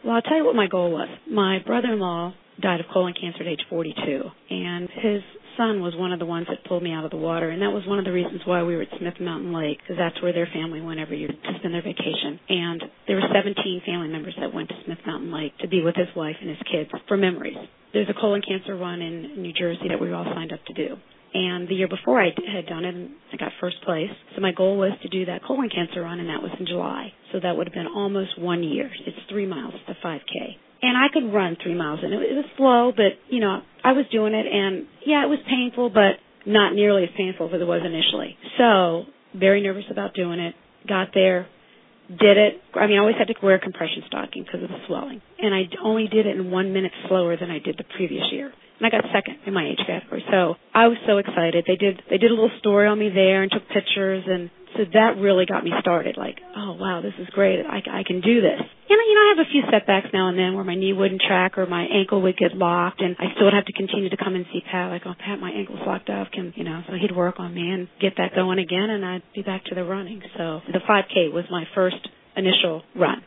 Well, 0.04 0.14
I'll 0.14 0.22
tell 0.22 0.38
you 0.38 0.46
what 0.46 0.56
my 0.56 0.66
goal 0.66 0.90
was. 0.90 1.08
My 1.30 1.58
brother-in-law 1.66 2.32
died 2.62 2.80
of 2.80 2.86
colon 2.92 3.12
cancer 3.20 3.42
at 3.42 3.46
age 3.46 3.60
42, 3.68 4.22
and 4.48 4.88
his 4.88 5.22
son 5.60 5.82
was 5.84 5.92
one 5.94 6.12
of 6.12 6.18
the 6.18 6.24
ones 6.24 6.46
that 6.48 6.64
pulled 6.64 6.82
me 6.82 6.90
out 6.90 7.04
of 7.04 7.10
the 7.10 7.20
water, 7.20 7.50
and 7.50 7.60
that 7.60 7.68
was 7.68 7.84
one 7.86 7.98
of 7.98 8.06
the 8.06 8.12
reasons 8.12 8.40
why 8.46 8.62
we 8.62 8.74
were 8.74 8.82
at 8.82 8.98
Smith 8.98 9.20
Mountain 9.20 9.52
Lake, 9.52 9.76
because 9.76 10.00
that's 10.00 10.16
where 10.22 10.32
their 10.32 10.48
family 10.48 10.80
went 10.80 10.98
every 10.98 11.20
year 11.20 11.28
to 11.28 11.52
spend 11.60 11.74
their 11.74 11.84
vacation. 11.84 12.40
And 12.48 12.80
there 13.06 13.16
were 13.16 13.28
17 13.28 13.82
family 13.84 14.08
members 14.08 14.34
that 14.40 14.54
went 14.54 14.70
to 14.70 14.74
Smith 14.86 15.04
Mountain 15.06 15.32
Lake 15.32 15.52
to 15.60 15.68
be 15.68 15.82
with 15.82 15.96
his 15.96 16.08
wife 16.16 16.36
and 16.40 16.48
his 16.48 16.64
kids 16.64 16.88
for 17.06 17.18
memories. 17.18 17.60
There's 17.92 18.08
a 18.08 18.18
colon 18.18 18.40
cancer 18.40 18.74
run 18.74 19.02
in 19.02 19.42
New 19.42 19.52
Jersey 19.52 19.92
that 19.92 20.00
we 20.00 20.12
all 20.12 20.24
signed 20.24 20.52
up 20.52 20.64
to 20.64 20.72
do. 20.72 20.96
And 21.32 21.68
the 21.68 21.74
year 21.74 21.88
before 21.88 22.20
I 22.20 22.30
had 22.32 22.66
done 22.66 22.84
it, 22.84 23.10
I 23.32 23.36
got 23.36 23.52
first 23.60 23.76
place. 23.84 24.10
So 24.34 24.40
my 24.40 24.52
goal 24.52 24.78
was 24.78 24.92
to 25.02 25.08
do 25.08 25.26
that 25.26 25.44
colon 25.44 25.68
cancer 25.68 26.00
run, 26.00 26.20
and 26.20 26.30
that 26.30 26.42
was 26.42 26.50
in 26.58 26.66
July. 26.66 27.12
So 27.32 27.38
that 27.38 27.56
would 27.56 27.68
have 27.68 27.74
been 27.74 27.86
almost 27.86 28.40
one 28.40 28.64
year. 28.64 28.90
It's 29.06 29.18
three 29.28 29.46
miles 29.46 29.74
to 29.86 29.94
5K 30.02 30.56
and 30.82 30.96
I 30.96 31.06
could 31.12 31.32
run 31.32 31.56
three 31.62 31.74
miles, 31.74 32.00
and 32.02 32.12
it, 32.14 32.20
it 32.22 32.34
was 32.34 32.44
slow, 32.56 32.92
but 32.94 33.18
you 33.28 33.40
know 33.40 33.60
I 33.84 33.92
was 33.92 34.06
doing 34.10 34.34
it, 34.34 34.46
and 34.46 34.86
yeah, 35.06 35.24
it 35.24 35.28
was 35.28 35.38
painful, 35.48 35.90
but 35.90 36.20
not 36.46 36.74
nearly 36.74 37.04
as 37.04 37.10
painful 37.16 37.48
as 37.54 37.60
it 37.60 37.66
was 37.66 37.82
initially. 37.84 38.36
So 38.58 39.04
very 39.34 39.62
nervous 39.62 39.84
about 39.90 40.14
doing 40.14 40.40
it. 40.40 40.54
Got 40.88 41.08
there, 41.12 41.46
did 42.08 42.36
it. 42.36 42.54
I 42.74 42.86
mean, 42.86 42.96
I 42.96 43.00
always 43.00 43.16
had 43.18 43.28
to 43.28 43.34
wear 43.42 43.58
compression 43.58 44.02
stocking 44.06 44.44
because 44.44 44.62
of 44.62 44.68
the 44.70 44.80
swelling, 44.86 45.20
and 45.38 45.54
I 45.54 45.68
only 45.82 46.08
did 46.08 46.26
it 46.26 46.36
in 46.36 46.50
one 46.50 46.72
minute 46.72 46.92
slower 47.08 47.36
than 47.36 47.50
I 47.50 47.58
did 47.58 47.76
the 47.78 47.84
previous 47.96 48.24
year. 48.32 48.52
And 48.80 48.86
I 48.86 48.90
got 48.90 49.04
second 49.12 49.44
in 49.46 49.52
my 49.52 49.68
age 49.68 49.80
category, 49.86 50.24
so 50.30 50.54
I 50.72 50.88
was 50.88 50.96
so 51.06 51.18
excited. 51.18 51.64
They 51.68 51.76
did 51.76 52.02
they 52.08 52.16
did 52.16 52.30
a 52.30 52.34
little 52.34 52.50
story 52.60 52.88
on 52.88 52.98
me 52.98 53.10
there 53.12 53.42
and 53.42 53.52
took 53.52 53.68
pictures, 53.68 54.24
and 54.26 54.50
so 54.76 54.84
that 54.92 55.18
really 55.18 55.46
got 55.46 55.64
me 55.64 55.72
started. 55.80 56.16
Like, 56.16 56.38
oh 56.56 56.72
wow, 56.78 57.00
this 57.02 57.14
is 57.18 57.28
great. 57.32 57.60
I, 57.64 57.78
I 57.78 58.02
can 58.06 58.20
do 58.20 58.40
this. 58.40 58.60
And 58.60 58.98
you 59.06 59.14
know, 59.14 59.20
I 59.20 59.34
have 59.36 59.46
a 59.46 59.50
few 59.50 59.62
setbacks 59.70 60.08
now 60.12 60.28
and 60.28 60.38
then 60.38 60.54
where 60.54 60.64
my 60.64 60.74
knee 60.74 60.92
wouldn't 60.92 61.22
track 61.26 61.58
or 61.58 61.66
my 61.66 61.84
ankle 61.84 62.22
would 62.22 62.36
get 62.36 62.56
locked, 62.56 63.00
and 63.00 63.16
I 63.18 63.32
still 63.34 63.46
would 63.46 63.54
have 63.54 63.66
to 63.66 63.72
continue 63.72 64.10
to 64.10 64.16
come 64.16 64.34
and 64.34 64.46
see 64.52 64.60
Pat. 64.60 64.90
Like, 64.90 65.02
oh 65.06 65.14
Pat, 65.18 65.40
my 65.40 65.50
ankle's 65.50 65.80
locked 65.86 66.10
up. 66.10 66.30
Can 66.32 66.52
you 66.56 66.64
know? 66.64 66.82
So 66.88 66.94
he'd 67.00 67.14
work 67.14 67.36
on 67.38 67.54
me 67.54 67.70
and 67.70 67.88
get 68.00 68.14
that 68.18 68.34
going 68.34 68.58
again, 68.58 68.90
and 68.90 69.04
I'd 69.04 69.22
be 69.34 69.42
back 69.42 69.64
to 69.66 69.74
the 69.74 69.84
running. 69.84 70.22
So 70.36 70.60
the 70.72 70.80
5K 70.88 71.32
was 71.32 71.44
my 71.50 71.64
first 71.74 72.08
initial 72.36 72.82
run. 72.94 73.22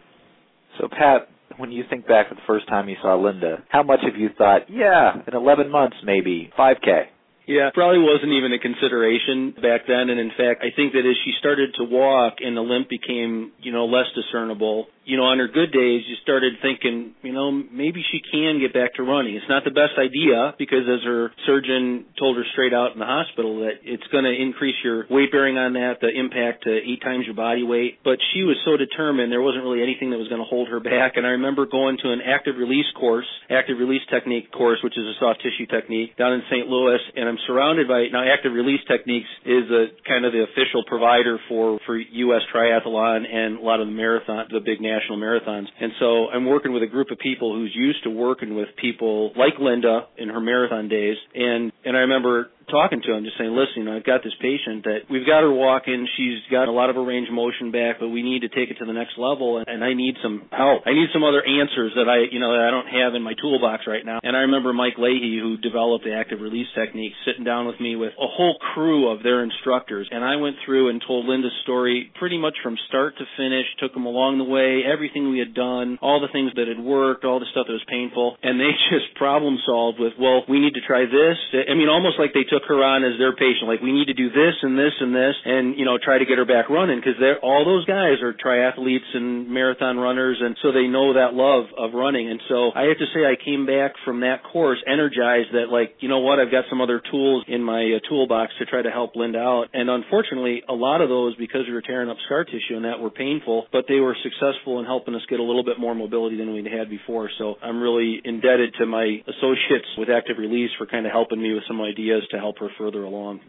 So 0.79 0.87
Pat, 0.87 1.29
when 1.57 1.71
you 1.71 1.83
think 1.89 2.07
back 2.07 2.29
to 2.29 2.35
the 2.35 2.41
first 2.47 2.67
time 2.67 2.89
you 2.89 2.95
saw 3.01 3.15
Linda, 3.15 3.63
how 3.69 3.83
much 3.83 3.99
have 4.03 4.19
you 4.19 4.29
thought, 4.37 4.69
yeah, 4.69 5.21
in 5.27 5.35
11 5.35 5.69
months 5.69 5.97
maybe 6.03 6.51
5K? 6.57 7.05
Yeah, 7.45 7.69
probably 7.73 7.99
wasn't 7.99 8.31
even 8.31 8.53
a 8.53 8.59
consideration 8.59 9.51
back 9.61 9.81
then. 9.87 10.09
And 10.09 10.19
in 10.19 10.31
fact, 10.37 10.63
I 10.63 10.71
think 10.75 10.93
that 10.93 11.05
as 11.05 11.15
she 11.25 11.33
started 11.39 11.75
to 11.75 11.83
walk 11.83 12.35
and 12.39 12.55
the 12.55 12.61
limp 12.61 12.89
became, 12.89 13.51
you 13.59 13.71
know, 13.71 13.85
less 13.85 14.07
discernible, 14.15 14.87
you 15.05 15.17
know, 15.17 15.27
on 15.27 15.39
her 15.39 15.47
good 15.47 15.71
days, 15.71 16.03
you 16.07 16.15
started 16.23 16.53
thinking, 16.61 17.13
you 17.21 17.33
know, 17.33 17.51
maybe 17.51 18.03
she 18.11 18.21
can 18.23 18.59
get 18.59 18.73
back 18.73 18.95
to 18.95 19.03
running. 19.03 19.35
It's 19.35 19.49
not 19.49 19.63
the 19.63 19.75
best 19.75 19.99
idea 19.99 20.55
because 20.57 20.87
as 20.87 21.03
her 21.03 21.31
surgeon 21.45 22.05
told 22.17 22.37
her 22.37 22.43
straight 22.55 22.73
out 22.73 22.93
in 22.93 22.99
the 22.99 23.07
hospital 23.09 23.67
that 23.67 23.83
it's 23.83 24.07
going 24.11 24.23
to 24.23 24.31
increase 24.31 24.75
your 24.83 25.05
weight 25.09 25.31
bearing 25.31 25.57
on 25.57 25.73
that, 25.73 25.99
the 25.99 26.07
impact 26.07 26.63
to 26.63 26.71
eight 26.71 27.01
times 27.03 27.25
your 27.27 27.35
body 27.35 27.63
weight. 27.63 27.99
But 28.03 28.19
she 28.33 28.43
was 28.43 28.55
so 28.63 28.77
determined 28.79 29.31
there 29.31 29.43
wasn't 29.43 29.63
really 29.67 29.83
anything 29.83 30.11
that 30.11 30.19
was 30.19 30.31
going 30.31 30.39
to 30.41 30.47
hold 30.47 30.71
her 30.71 30.79
back. 30.79 31.19
And 31.19 31.27
I 31.27 31.35
remember 31.35 31.67
going 31.67 31.99
to 32.03 32.11
an 32.15 32.23
active 32.23 32.55
release 32.55 32.87
course, 32.95 33.27
active 33.51 33.77
release 33.79 34.03
technique 34.07 34.51
course, 34.51 34.79
which 34.83 34.95
is 34.95 35.03
a 35.03 35.15
soft 35.19 35.43
tissue 35.43 35.67
technique 35.67 36.15
down 36.15 36.31
in 36.33 36.41
St. 36.47 36.67
Louis. 36.67 36.99
And 37.15 37.27
I'm 37.27 37.39
surrounded 37.47 37.87
by, 37.87 38.07
now 38.07 38.23
active 38.23 38.55
release 38.55 38.81
techniques 38.87 39.27
is 39.43 39.67
a 39.67 39.91
kind 40.07 40.23
of 40.23 40.31
the 40.31 40.47
official 40.47 40.87
provider 40.87 41.39
for, 41.51 41.79
for 41.85 41.99
U.S. 41.99 42.41
triathlon 42.55 43.27
and 43.27 43.59
a 43.59 43.61
lot 43.61 43.81
of 43.83 43.87
the 43.87 43.93
marathon, 43.93 44.47
the 44.47 44.63
big 44.63 44.79
international 44.93 45.17
marathons. 45.17 45.67
And 45.79 45.91
so 45.99 46.27
I'm 46.29 46.45
working 46.45 46.73
with 46.73 46.83
a 46.83 46.87
group 46.87 47.11
of 47.11 47.19
people 47.19 47.53
who's 47.53 47.71
used 47.75 48.03
to 48.03 48.09
working 48.09 48.55
with 48.55 48.69
people 48.79 49.31
like 49.35 49.53
Linda 49.59 50.07
in 50.17 50.29
her 50.29 50.39
marathon 50.39 50.89
days. 50.89 51.17
And, 51.33 51.71
and 51.85 51.95
I 51.95 52.01
remember 52.01 52.49
talking 52.69 53.01
to 53.03 53.13
him, 53.13 53.23
just 53.23 53.37
saying, 53.37 53.51
listen, 53.51 53.83
you 53.83 53.85
know, 53.85 53.95
I've 53.95 54.07
got 54.07 54.23
this 54.23 54.35
patient 54.39 54.83
that 54.85 55.09
we've 55.09 55.25
got 55.25 55.41
her 55.41 55.51
walking. 55.51 56.07
She's 56.17 56.39
got 56.51 56.67
a 56.67 56.75
lot 56.75 56.89
of 56.89 56.95
her 56.95 57.03
range 57.03 57.27
of 57.27 57.35
motion 57.35 57.71
back, 57.71 57.99
but 57.99 58.09
we 58.09 58.21
need 58.21 58.41
to 58.45 58.51
take 58.51 58.69
it 58.69 58.77
to 58.79 58.85
the 58.85 58.93
next 58.93 59.17
level, 59.17 59.57
and, 59.57 59.67
and 59.67 59.83
I 59.83 59.93
need 59.93 60.15
some 60.21 60.47
help. 60.51 60.83
I 60.85 60.93
need 60.93 61.09
some 61.11 61.23
other 61.23 61.43
answers 61.43 61.93
that 61.95 62.07
I, 62.07 62.29
you 62.31 62.39
know, 62.39 62.53
that 62.53 62.63
I 62.67 62.71
don't 62.71 62.87
have 62.87 63.15
in 63.15 63.23
my 63.23 63.33
toolbox 63.39 63.83
right 63.87 64.05
now. 64.05 64.19
And 64.21 64.35
I 64.35 64.45
remember 64.45 64.73
Mike 64.73 64.97
Leahy, 64.97 65.39
who 65.41 65.57
developed 65.57 66.05
the 66.05 66.13
active 66.13 66.39
release 66.39 66.67
technique, 66.77 67.13
sitting 67.25 67.43
down 67.43 67.65
with 67.65 67.79
me 67.79 67.95
with 67.95 68.13
a 68.13 68.29
whole 68.29 68.57
crew 68.73 69.09
of 69.09 69.23
their 69.23 69.43
instructors, 69.43 70.07
and 70.11 70.23
I 70.23 70.37
went 70.37 70.55
through 70.65 70.89
and 70.89 71.01
told 71.01 71.25
Linda's 71.25 71.55
story 71.63 72.11
pretty 72.19 72.37
much 72.37 72.55
from 72.61 72.77
start 72.87 73.17
to 73.17 73.25
finish, 73.37 73.65
took 73.79 73.93
them 73.93 74.05
along 74.05 74.37
the 74.37 74.45
way, 74.45 74.83
everything 74.85 75.31
we 75.31 75.39
had 75.39 75.53
done, 75.53 75.97
all 76.01 76.21
the 76.21 76.31
things 76.31 76.51
that 76.55 76.67
had 76.67 76.79
worked, 76.79 77.25
all 77.25 77.39
the 77.39 77.49
stuff 77.51 77.65
that 77.67 77.73
was 77.73 77.85
painful, 77.89 78.37
and 78.43 78.59
they 78.59 78.71
just 78.93 79.15
problem 79.17 79.57
solved 79.65 79.99
with, 79.99 80.13
well, 80.19 80.45
we 80.47 80.59
need 80.59 80.77
to 80.77 80.85
try 80.85 81.09
this. 81.09 81.37
I 81.65 81.73
mean, 81.73 81.89
almost 81.89 82.19
like 82.21 82.37
they 82.37 82.45
took 82.45 82.52
her 82.67 82.85
on 82.85 83.03
as 83.03 83.17
their 83.17 83.33
patient. 83.33 83.65
Like 83.65 83.81
we 83.81 83.91
need 83.91 84.05
to 84.05 84.13
do 84.13 84.29
this 84.29 84.55
and 84.61 84.77
this 84.77 84.93
and 85.01 85.15
this, 85.15 85.33
and 85.45 85.73
you 85.77 85.85
know 85.85 85.97
try 85.97 86.21
to 86.21 86.25
get 86.25 86.37
her 86.37 86.45
back 86.45 86.69
running 86.69 87.01
because 87.01 87.17
all 87.41 87.65
those 87.65 87.85
guys 87.85 88.21
are 88.21 88.33
triathletes 88.37 89.09
and 89.13 89.49
marathon 89.49 89.97
runners, 89.97 90.37
and 90.39 90.55
so 90.61 90.71
they 90.71 90.85
know 90.85 91.13
that 91.17 91.33
love 91.33 91.65
of 91.73 91.93
running. 91.93 92.29
And 92.29 92.39
so 92.47 92.69
I 92.75 92.93
have 92.93 93.01
to 93.01 93.09
say 93.13 93.25
I 93.25 93.33
came 93.33 93.65
back 93.65 93.97
from 94.05 94.21
that 94.21 94.43
course 94.45 94.77
energized 94.85 95.53
that 95.53 95.73
like 95.73 95.97
you 95.99 96.09
know 96.09 96.19
what 96.19 96.39
I've 96.39 96.51
got 96.51 96.65
some 96.69 96.81
other 96.81 97.01
tools 97.11 97.45
in 97.47 97.63
my 97.63 97.81
uh, 97.81 97.99
toolbox 98.07 98.53
to 98.59 98.65
try 98.65 98.81
to 98.81 98.91
help 98.91 99.15
Linda 99.15 99.39
out. 99.39 99.73
And 99.73 99.89
unfortunately, 99.89 100.61
a 100.69 100.73
lot 100.73 101.01
of 101.01 101.09
those 101.09 101.35
because 101.35 101.65
we 101.67 101.73
were 101.73 101.81
tearing 101.81 102.09
up 102.09 102.17
scar 102.25 102.43
tissue 102.43 102.75
and 102.77 102.85
that 102.85 102.99
were 102.99 103.09
painful, 103.09 103.65
but 103.71 103.85
they 103.87 103.99
were 103.99 104.15
successful 104.21 104.79
in 104.79 104.85
helping 104.85 105.15
us 105.15 105.21
get 105.29 105.39
a 105.39 105.43
little 105.43 105.63
bit 105.63 105.79
more 105.79 105.95
mobility 105.95 106.37
than 106.37 106.53
we'd 106.53 106.65
had 106.65 106.89
before. 106.89 107.29
So 107.37 107.55
I'm 107.61 107.81
really 107.81 108.21
indebted 108.23 108.75
to 108.79 108.85
my 108.85 109.21
associates 109.27 109.87
with 109.97 110.09
Active 110.09 110.37
Release 110.37 110.71
for 110.77 110.85
kind 110.85 111.05
of 111.05 111.11
helping 111.11 111.41
me 111.41 111.53
with 111.53 111.63
some 111.67 111.81
ideas 111.81 112.23
to 112.31 112.39
help 112.43 112.59
her 112.59 112.69
further 112.77 113.03
along. 113.03 113.39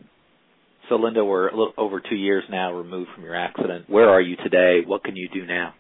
So, 0.88 0.96
Linda, 0.96 1.24
we're 1.24 1.48
a 1.48 1.56
little 1.56 1.74
over 1.76 2.00
two 2.00 2.14
years 2.14 2.44
now 2.50 2.72
removed 2.72 3.10
from 3.14 3.24
your 3.24 3.34
accident. 3.34 3.88
Where 3.88 4.08
are 4.08 4.20
you 4.20 4.36
today? 4.36 4.80
What 4.86 5.02
can 5.02 5.16
you 5.16 5.28
do 5.32 5.44
now? 5.46 5.74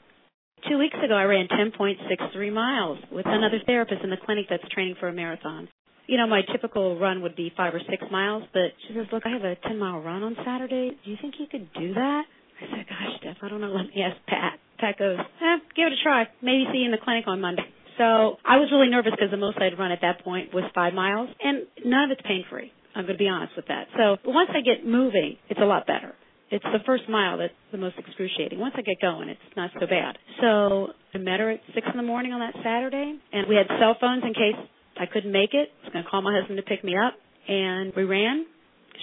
Two 0.68 0.78
weeks 0.78 0.96
ago, 1.04 1.14
I 1.14 1.24
ran 1.24 1.46
10.63 1.46 2.52
miles 2.52 2.98
with 3.12 3.26
another 3.28 3.58
therapist 3.66 4.02
in 4.02 4.10
the 4.10 4.16
clinic 4.24 4.46
that's 4.48 4.66
training 4.72 4.96
for 4.98 5.08
a 5.08 5.12
marathon. 5.12 5.68
You 6.06 6.16
know, 6.16 6.26
my 6.26 6.40
typical 6.50 6.98
run 6.98 7.22
would 7.22 7.36
be 7.36 7.52
five 7.56 7.74
or 7.74 7.80
six 7.88 8.02
miles, 8.10 8.44
but 8.52 8.72
she 8.86 8.94
says, 8.94 9.06
Look, 9.12 9.24
I 9.26 9.30
have 9.30 9.44
a 9.44 9.56
10 9.68 9.78
mile 9.78 10.00
run 10.00 10.22
on 10.22 10.36
Saturday. 10.44 10.96
Do 11.04 11.10
you 11.10 11.16
think 11.20 11.34
you 11.38 11.46
could 11.50 11.68
do 11.74 11.94
that? 11.94 12.22
I 12.60 12.76
said, 12.76 12.86
Gosh, 12.88 13.12
Steph, 13.20 13.36
I 13.42 13.48
don't 13.48 13.60
know. 13.60 13.72
Let 13.72 13.86
me 13.86 14.02
ask 14.02 14.16
Pat. 14.26 14.58
Pat 14.78 14.98
goes, 14.98 15.18
eh, 15.18 15.58
give 15.76 15.86
it 15.86 15.92
a 15.92 16.02
try. 16.02 16.24
Maybe 16.42 16.64
see 16.72 16.78
you 16.78 16.86
in 16.86 16.92
the 16.92 17.02
clinic 17.02 17.24
on 17.26 17.40
Monday. 17.40 17.64
So 17.96 18.36
I 18.44 18.56
was 18.56 18.68
really 18.72 18.88
nervous 18.88 19.12
because 19.12 19.30
the 19.30 19.36
most 19.36 19.58
I'd 19.60 19.78
run 19.78 19.92
at 19.92 20.00
that 20.02 20.24
point 20.24 20.52
was 20.52 20.64
five 20.74 20.94
miles, 20.94 21.28
and 21.40 21.66
none 21.84 22.04
of 22.04 22.10
it's 22.10 22.22
pain 22.26 22.44
free. 22.50 22.72
I'm 22.94 23.04
going 23.04 23.18
to 23.18 23.22
be 23.22 23.28
honest 23.28 23.52
with 23.56 23.66
that. 23.68 23.86
So 23.96 24.16
once 24.24 24.50
I 24.54 24.60
get 24.60 24.86
moving, 24.86 25.36
it's 25.48 25.60
a 25.60 25.64
lot 25.64 25.86
better. 25.86 26.14
It's 26.50 26.64
the 26.64 26.78
first 26.86 27.04
mile 27.08 27.38
that's 27.38 27.54
the 27.72 27.78
most 27.78 27.96
excruciating. 27.98 28.58
Once 28.60 28.74
I 28.76 28.82
get 28.82 29.00
going, 29.00 29.28
it's 29.28 29.40
not 29.56 29.70
so 29.80 29.86
bad. 29.86 30.16
So 30.40 30.88
I 31.12 31.18
met 31.18 31.40
her 31.40 31.50
at 31.50 31.60
six 31.74 31.86
in 31.90 31.96
the 31.96 32.06
morning 32.06 32.32
on 32.32 32.40
that 32.40 32.54
Saturday, 32.62 33.18
and 33.32 33.48
we 33.48 33.56
had 33.56 33.66
cell 33.80 33.96
phones 34.00 34.22
in 34.22 34.34
case 34.34 34.60
I 34.96 35.06
couldn't 35.06 35.32
make 35.32 35.54
it. 35.54 35.70
I 35.82 35.86
was 35.86 35.92
going 35.92 36.04
to 36.04 36.10
call 36.10 36.22
my 36.22 36.38
husband 36.38 36.56
to 36.58 36.62
pick 36.62 36.84
me 36.84 36.94
up, 36.96 37.14
and 37.48 37.92
we 37.96 38.04
ran. 38.04 38.46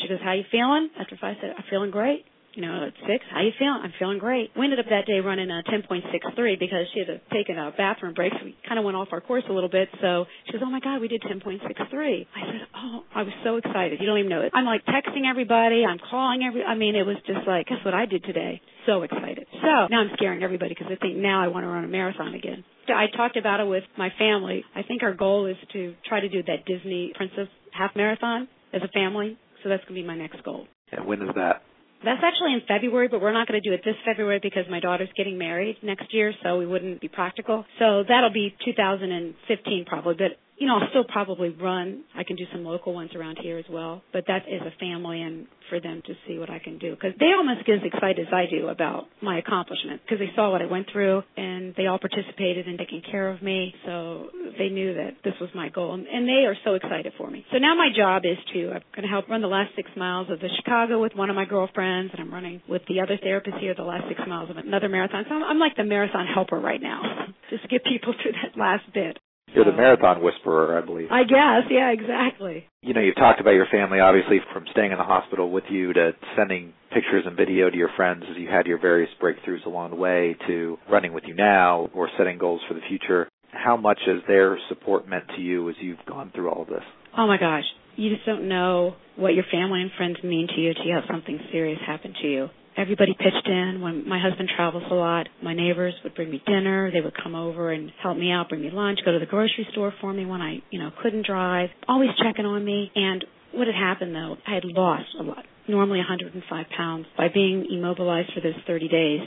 She 0.01 0.07
goes, 0.07 0.19
"How 0.23 0.31
you 0.31 0.43
feeling?" 0.51 0.89
After 0.97 1.17
five, 1.19 1.35
I 1.37 1.41
said, 1.41 1.53
"I'm 1.57 1.65
feeling 1.69 1.91
great." 1.91 2.23
You 2.53 2.61
know, 2.61 2.87
at 2.87 2.93
six, 3.07 3.23
how 3.31 3.41
you 3.41 3.51
feeling? 3.57 3.81
I'm 3.83 3.93
feeling 3.97 4.19
great. 4.19 4.51
We 4.57 4.65
ended 4.65 4.79
up 4.79 4.85
that 4.89 5.05
day 5.05 5.19
running 5.19 5.49
a 5.49 5.63
10.63 5.71 6.59
because 6.59 6.85
she 6.93 6.99
had 6.99 7.21
taken 7.31 7.57
a 7.57 7.71
bathroom 7.71 8.13
break, 8.13 8.33
so 8.33 8.43
we 8.43 8.55
kind 8.67 8.77
of 8.77 8.85
went 8.85 8.97
off 8.97 9.09
our 9.11 9.21
course 9.21 9.43
a 9.49 9.53
little 9.53 9.69
bit. 9.69 9.89
So 10.01 10.25
she 10.45 10.53
goes, 10.53 10.61
oh 10.63 10.69
my 10.69 10.79
God, 10.79 10.99
we 11.01 11.07
did 11.07 11.21
10.63. 11.23 11.63
I 11.63 12.39
said, 12.45 12.67
oh, 12.75 13.03
I 13.15 13.23
was 13.23 13.33
so 13.43 13.57
excited. 13.57 13.99
You 13.99 14.07
don't 14.07 14.19
even 14.19 14.29
know 14.29 14.41
it. 14.41 14.51
I'm 14.53 14.65
like 14.65 14.85
texting 14.85 15.29
everybody. 15.29 15.85
I'm 15.85 15.99
calling 16.09 16.43
every, 16.43 16.63
I 16.63 16.75
mean, 16.75 16.95
it 16.95 17.05
was 17.05 17.17
just 17.25 17.47
like, 17.47 17.67
guess 17.67 17.79
what 17.85 17.93
I 17.93 18.05
did 18.05 18.23
today? 18.23 18.61
So 18.85 19.03
excited. 19.03 19.47
So 19.51 19.87
now 19.89 20.01
I'm 20.01 20.11
scaring 20.15 20.43
everybody 20.43 20.75
because 20.77 20.91
I 20.91 20.95
think 20.95 21.17
now 21.17 21.43
I 21.43 21.47
want 21.47 21.63
to 21.63 21.67
run 21.67 21.83
a 21.83 21.87
marathon 21.87 22.33
again. 22.33 22.63
I 22.87 23.05
talked 23.15 23.37
about 23.37 23.59
it 23.59 23.67
with 23.67 23.83
my 23.97 24.09
family. 24.17 24.65
I 24.75 24.83
think 24.83 25.03
our 25.03 25.13
goal 25.13 25.45
is 25.45 25.55
to 25.73 25.93
try 26.07 26.19
to 26.19 26.27
do 26.27 26.43
that 26.43 26.65
Disney 26.65 27.13
Princess 27.15 27.47
half 27.71 27.91
marathon 27.95 28.47
as 28.73 28.81
a 28.83 28.89
family. 28.89 29.37
So 29.63 29.69
that's 29.69 29.83
going 29.83 29.95
to 29.95 30.01
be 30.01 30.07
my 30.07 30.17
next 30.17 30.43
goal. 30.43 30.67
And 30.91 31.05
when 31.05 31.21
is 31.21 31.29
that? 31.35 31.61
That's 32.03 32.21
actually 32.23 32.53
in 32.53 32.61
February, 32.67 33.07
but 33.07 33.21
we're 33.21 33.33
not 33.33 33.47
going 33.47 33.61
to 33.61 33.67
do 33.67 33.73
it 33.73 33.81
this 33.85 33.95
February 34.05 34.39
because 34.41 34.65
my 34.69 34.79
daughter's 34.79 35.09
getting 35.15 35.37
married 35.37 35.77
next 35.83 36.13
year, 36.13 36.33
so 36.43 36.57
we 36.57 36.65
wouldn't 36.65 37.01
be 37.01 37.07
practical. 37.07 37.65
So 37.79 38.03
that'll 38.07 38.33
be 38.33 38.55
2015 38.65 39.85
probably, 39.85 40.15
but 40.15 40.37
you 40.61 40.67
know, 40.67 40.77
I'll 40.77 40.89
still 40.91 41.03
probably 41.03 41.49
run. 41.49 42.03
I 42.15 42.23
can 42.23 42.35
do 42.35 42.43
some 42.51 42.63
local 42.63 42.93
ones 42.93 43.09
around 43.15 43.39
here 43.41 43.57
as 43.57 43.65
well, 43.67 44.03
but 44.13 44.25
that 44.27 44.43
is 44.47 44.61
a 44.61 44.69
family 44.79 45.19
and 45.19 45.47
for 45.71 45.79
them 45.79 46.03
to 46.05 46.13
see 46.27 46.37
what 46.37 46.51
I 46.51 46.59
can 46.59 46.77
do 46.77 46.91
because 46.91 47.13
they 47.19 47.31
almost 47.35 47.65
get 47.65 47.77
as 47.77 47.81
excited 47.83 48.27
as 48.27 48.31
I 48.31 48.45
do 48.45 48.67
about 48.67 49.05
my 49.23 49.39
accomplishment 49.39 50.01
because 50.05 50.19
they 50.19 50.29
saw 50.35 50.51
what 50.51 50.61
I 50.61 50.65
went 50.65 50.85
through 50.91 51.23
and 51.35 51.73
they 51.77 51.87
all 51.87 51.97
participated 51.97 52.67
in 52.67 52.77
taking 52.77 53.01
care 53.09 53.29
of 53.29 53.41
me, 53.41 53.73
so 53.85 54.27
they 54.59 54.69
knew 54.69 54.93
that 54.93 55.15
this 55.23 55.33
was 55.41 55.49
my 55.55 55.69
goal 55.69 55.95
and, 55.95 56.05
and 56.05 56.27
they 56.27 56.45
are 56.45 56.55
so 56.63 56.75
excited 56.75 57.13
for 57.17 57.31
me. 57.31 57.43
So 57.51 57.57
now 57.57 57.73
my 57.73 57.89
job 57.95 58.21
is 58.25 58.37
to 58.53 58.71
I'm 58.73 58.83
going 58.93 59.03
to 59.03 59.07
help 59.07 59.29
run 59.29 59.41
the 59.41 59.47
last 59.47 59.71
six 59.75 59.89
miles 59.97 60.29
of 60.29 60.39
the 60.41 60.49
Chicago 60.57 61.01
with 61.01 61.15
one 61.15 61.31
of 61.31 61.35
my 61.35 61.45
girlfriends, 61.45 61.90
and 61.91 62.19
I'm 62.19 62.33
running 62.33 62.61
with 62.67 62.81
the 62.87 63.01
other 63.01 63.17
therapist 63.21 63.57
here 63.59 63.73
the 63.75 63.83
last 63.83 64.05
six 64.07 64.19
miles 64.27 64.49
of 64.49 64.57
another 64.57 64.89
marathon. 64.89 65.25
So 65.27 65.35
I'm, 65.35 65.43
I'm 65.43 65.59
like 65.59 65.75
the 65.75 65.83
marathon 65.83 66.25
helper 66.27 66.59
right 66.59 66.81
now, 66.81 67.01
just 67.49 67.63
to 67.63 67.67
get 67.67 67.83
people 67.83 68.13
through 68.21 68.33
that 68.33 68.59
last 68.59 68.83
bit. 68.93 69.17
You're 69.53 69.65
the 69.65 69.73
marathon 69.73 70.23
whisperer, 70.23 70.77
I 70.81 70.85
believe. 70.85 71.09
I 71.11 71.23
guess, 71.23 71.67
yeah, 71.69 71.91
exactly. 71.91 72.65
You 72.81 72.93
know, 72.93 73.01
you've 73.01 73.17
talked 73.17 73.41
about 73.41 73.51
your 73.51 73.67
family, 73.69 73.99
obviously, 73.99 74.37
from 74.53 74.63
staying 74.71 74.93
in 74.93 74.97
the 74.97 75.03
hospital 75.03 75.51
with 75.51 75.65
you 75.69 75.91
to 75.91 76.11
sending 76.37 76.73
pictures 76.93 77.25
and 77.25 77.35
video 77.35 77.69
to 77.69 77.75
your 77.75 77.89
friends 77.97 78.23
as 78.31 78.37
you 78.37 78.47
had 78.47 78.65
your 78.65 78.79
various 78.79 79.09
breakthroughs 79.21 79.65
along 79.65 79.89
the 79.89 79.97
way 79.97 80.37
to 80.47 80.77
running 80.89 81.11
with 81.11 81.25
you 81.27 81.33
now 81.33 81.89
or 81.93 82.09
setting 82.17 82.37
goals 82.37 82.61
for 82.67 82.75
the 82.75 82.81
future. 82.87 83.27
How 83.51 83.75
much 83.75 83.99
has 84.05 84.21
their 84.25 84.57
support 84.69 85.07
meant 85.07 85.25
to 85.35 85.41
you 85.41 85.69
as 85.69 85.75
you've 85.81 86.05
gone 86.07 86.31
through 86.33 86.49
all 86.49 86.61
of 86.61 86.69
this? 86.69 86.83
Oh 87.17 87.27
my 87.27 87.37
gosh. 87.37 87.65
You 87.95 88.09
just 88.09 88.25
don't 88.25 88.47
know 88.47 88.95
what 89.15 89.33
your 89.33 89.45
family 89.51 89.81
and 89.81 89.91
friends 89.97 90.17
mean 90.23 90.47
to 90.47 90.61
you 90.61 90.69
until 90.69 90.85
you 90.85 90.95
have 90.95 91.03
something 91.09 91.39
serious 91.51 91.79
happen 91.85 92.13
to 92.21 92.27
you 92.27 92.49
everybody 92.77 93.13
pitched 93.13 93.47
in. 93.47 93.81
When 93.81 94.07
my 94.07 94.19
husband 94.19 94.49
travels 94.55 94.83
a 94.89 94.93
lot, 94.93 95.27
my 95.43 95.53
neighbors 95.53 95.93
would 96.03 96.15
bring 96.15 96.31
me 96.31 96.41
dinner. 96.45 96.91
They 96.91 97.01
would 97.01 97.15
come 97.21 97.35
over 97.35 97.71
and 97.71 97.91
help 98.01 98.17
me 98.17 98.31
out, 98.31 98.49
bring 98.49 98.61
me 98.61 98.69
lunch, 98.71 98.99
go 99.05 99.11
to 99.11 99.19
the 99.19 99.25
grocery 99.25 99.67
store 99.71 99.93
for 100.01 100.13
me 100.13 100.25
when 100.25 100.41
I, 100.41 100.61
you 100.69 100.79
know, 100.79 100.91
couldn't 101.01 101.25
drive. 101.25 101.69
Always 101.87 102.09
checking 102.23 102.45
on 102.45 102.63
me. 102.63 102.91
And 102.95 103.25
what 103.53 103.67
had 103.67 103.75
happened 103.75 104.15
though, 104.15 104.37
I 104.47 104.55
had 104.55 104.65
lost 104.65 105.05
a 105.19 105.23
lot. 105.23 105.45
Normally 105.67 105.99
105 105.99 106.65
pounds. 106.75 107.05
By 107.17 107.27
being 107.33 107.67
immobilized 107.71 108.31
for 108.33 108.41
those 108.41 108.59
30 108.65 108.87
days, 108.87 109.21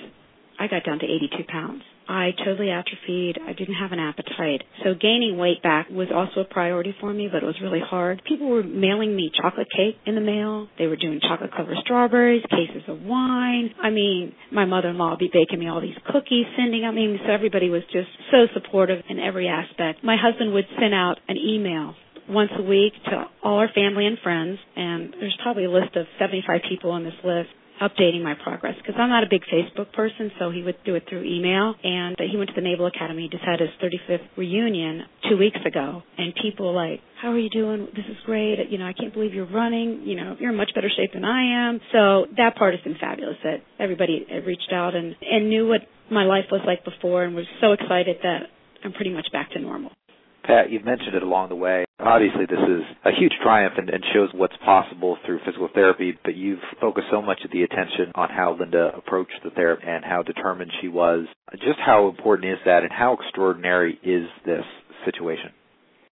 I 0.58 0.68
got 0.68 0.84
down 0.84 0.98
to 1.00 1.04
82 1.04 1.44
pounds. 1.48 1.82
I 2.06 2.32
totally 2.44 2.70
atrophied. 2.70 3.38
I 3.46 3.52
didn't 3.54 3.76
have 3.76 3.92
an 3.92 3.98
appetite. 3.98 4.62
So 4.84 4.94
gaining 4.94 5.38
weight 5.38 5.62
back 5.62 5.88
was 5.88 6.08
also 6.14 6.40
a 6.40 6.44
priority 6.44 6.94
for 7.00 7.12
me, 7.12 7.28
but 7.32 7.42
it 7.42 7.46
was 7.46 7.56
really 7.62 7.80
hard. 7.80 8.22
People 8.28 8.48
were 8.48 8.62
mailing 8.62 9.16
me 9.16 9.30
chocolate 9.40 9.68
cake 9.74 9.96
in 10.04 10.14
the 10.14 10.20
mail. 10.20 10.68
They 10.78 10.86
were 10.86 10.96
doing 10.96 11.20
chocolate 11.26 11.50
covered 11.56 11.76
strawberries, 11.82 12.42
cases 12.50 12.82
of 12.88 13.00
wine. 13.02 13.70
I 13.82 13.90
mean, 13.90 14.34
my 14.52 14.64
mother-in-law 14.66 15.10
would 15.10 15.18
be 15.18 15.30
baking 15.32 15.58
me 15.58 15.68
all 15.68 15.80
these 15.80 15.96
cookies, 16.12 16.46
sending, 16.58 16.84
I 16.84 16.90
mean, 16.90 17.18
so 17.24 17.32
everybody 17.32 17.70
was 17.70 17.82
just 17.92 18.08
so 18.30 18.46
supportive 18.52 19.02
in 19.08 19.18
every 19.18 19.48
aspect. 19.48 20.04
My 20.04 20.16
husband 20.20 20.52
would 20.52 20.66
send 20.78 20.92
out 20.92 21.16
an 21.28 21.36
email 21.38 21.94
once 22.28 22.50
a 22.58 22.62
week 22.62 22.92
to 23.06 23.24
all 23.42 23.58
our 23.58 23.68
family 23.74 24.06
and 24.06 24.18
friends, 24.22 24.58
and 24.76 25.14
there's 25.20 25.36
probably 25.42 25.64
a 25.64 25.70
list 25.70 25.96
of 25.96 26.06
75 26.18 26.60
people 26.68 26.90
on 26.90 27.04
this 27.04 27.14
list 27.24 27.50
updating 27.80 28.22
my 28.22 28.34
progress 28.34 28.74
because 28.76 28.94
I'm 28.98 29.08
not 29.08 29.24
a 29.24 29.26
big 29.28 29.42
Facebook 29.52 29.92
person, 29.92 30.30
so 30.38 30.50
he 30.50 30.62
would 30.62 30.76
do 30.84 30.94
it 30.94 31.04
through 31.08 31.24
email. 31.24 31.74
And 31.82 32.16
he 32.18 32.36
went 32.36 32.50
to 32.50 32.54
the 32.54 32.62
Naval 32.62 32.86
Academy, 32.86 33.28
just 33.30 33.44
had 33.44 33.60
his 33.60 33.70
35th 33.82 34.26
reunion 34.36 35.02
two 35.28 35.36
weeks 35.36 35.58
ago, 35.66 36.02
and 36.16 36.34
people 36.40 36.72
like, 36.72 37.00
"How 37.20 37.32
are 37.32 37.38
you 37.38 37.50
doing? 37.50 37.88
This 37.94 38.06
is 38.06 38.16
great. 38.24 38.58
You 38.70 38.78
know, 38.78 38.86
I 38.86 38.92
can't 38.92 39.12
believe 39.12 39.34
you're 39.34 39.46
running. 39.46 40.02
You 40.04 40.16
know, 40.16 40.36
you're 40.38 40.50
in 40.50 40.56
much 40.56 40.72
better 40.74 40.90
shape 40.90 41.12
than 41.12 41.24
I 41.24 41.68
am." 41.68 41.80
So 41.92 42.26
that 42.36 42.56
part 42.56 42.74
has 42.74 42.82
been 42.82 42.96
fabulous. 42.96 43.36
That 43.42 43.62
everybody 43.78 44.26
reached 44.46 44.72
out 44.72 44.94
and 44.94 45.16
and 45.22 45.48
knew 45.48 45.66
what 45.66 45.82
my 46.10 46.24
life 46.24 46.46
was 46.50 46.60
like 46.66 46.84
before, 46.84 47.24
and 47.24 47.34
was 47.34 47.46
so 47.60 47.72
excited 47.72 48.18
that 48.22 48.50
I'm 48.84 48.92
pretty 48.92 49.10
much 49.10 49.26
back 49.32 49.50
to 49.52 49.58
normal. 49.58 49.92
Pat, 50.44 50.70
you've 50.70 50.84
mentioned 50.84 51.14
it 51.14 51.22
along 51.22 51.48
the 51.48 51.56
way. 51.56 51.84
Obviously, 51.98 52.44
this 52.44 52.58
is 52.58 52.82
a 53.04 53.10
huge 53.18 53.32
triumph 53.42 53.74
and, 53.78 53.88
and, 53.88 54.04
shows 54.12 54.28
what's 54.34 54.56
possible 54.64 55.16
through 55.24 55.40
physical 55.44 55.68
therapy, 55.72 56.18
but 56.24 56.34
you've 56.34 56.60
focused 56.80 57.06
so 57.10 57.22
much 57.22 57.40
of 57.44 57.50
the 57.50 57.62
attention 57.62 58.12
on 58.14 58.28
how 58.28 58.56
Linda 58.58 58.90
approached 58.96 59.40
the 59.42 59.50
therapy 59.50 59.84
and 59.86 60.04
how 60.04 60.22
determined 60.22 60.70
she 60.80 60.88
was. 60.88 61.26
Just 61.52 61.78
how 61.84 62.08
important 62.08 62.52
is 62.52 62.58
that 62.66 62.82
and 62.82 62.92
how 62.92 63.16
extraordinary 63.20 63.98
is 64.02 64.28
this 64.44 64.64
situation? 65.04 65.50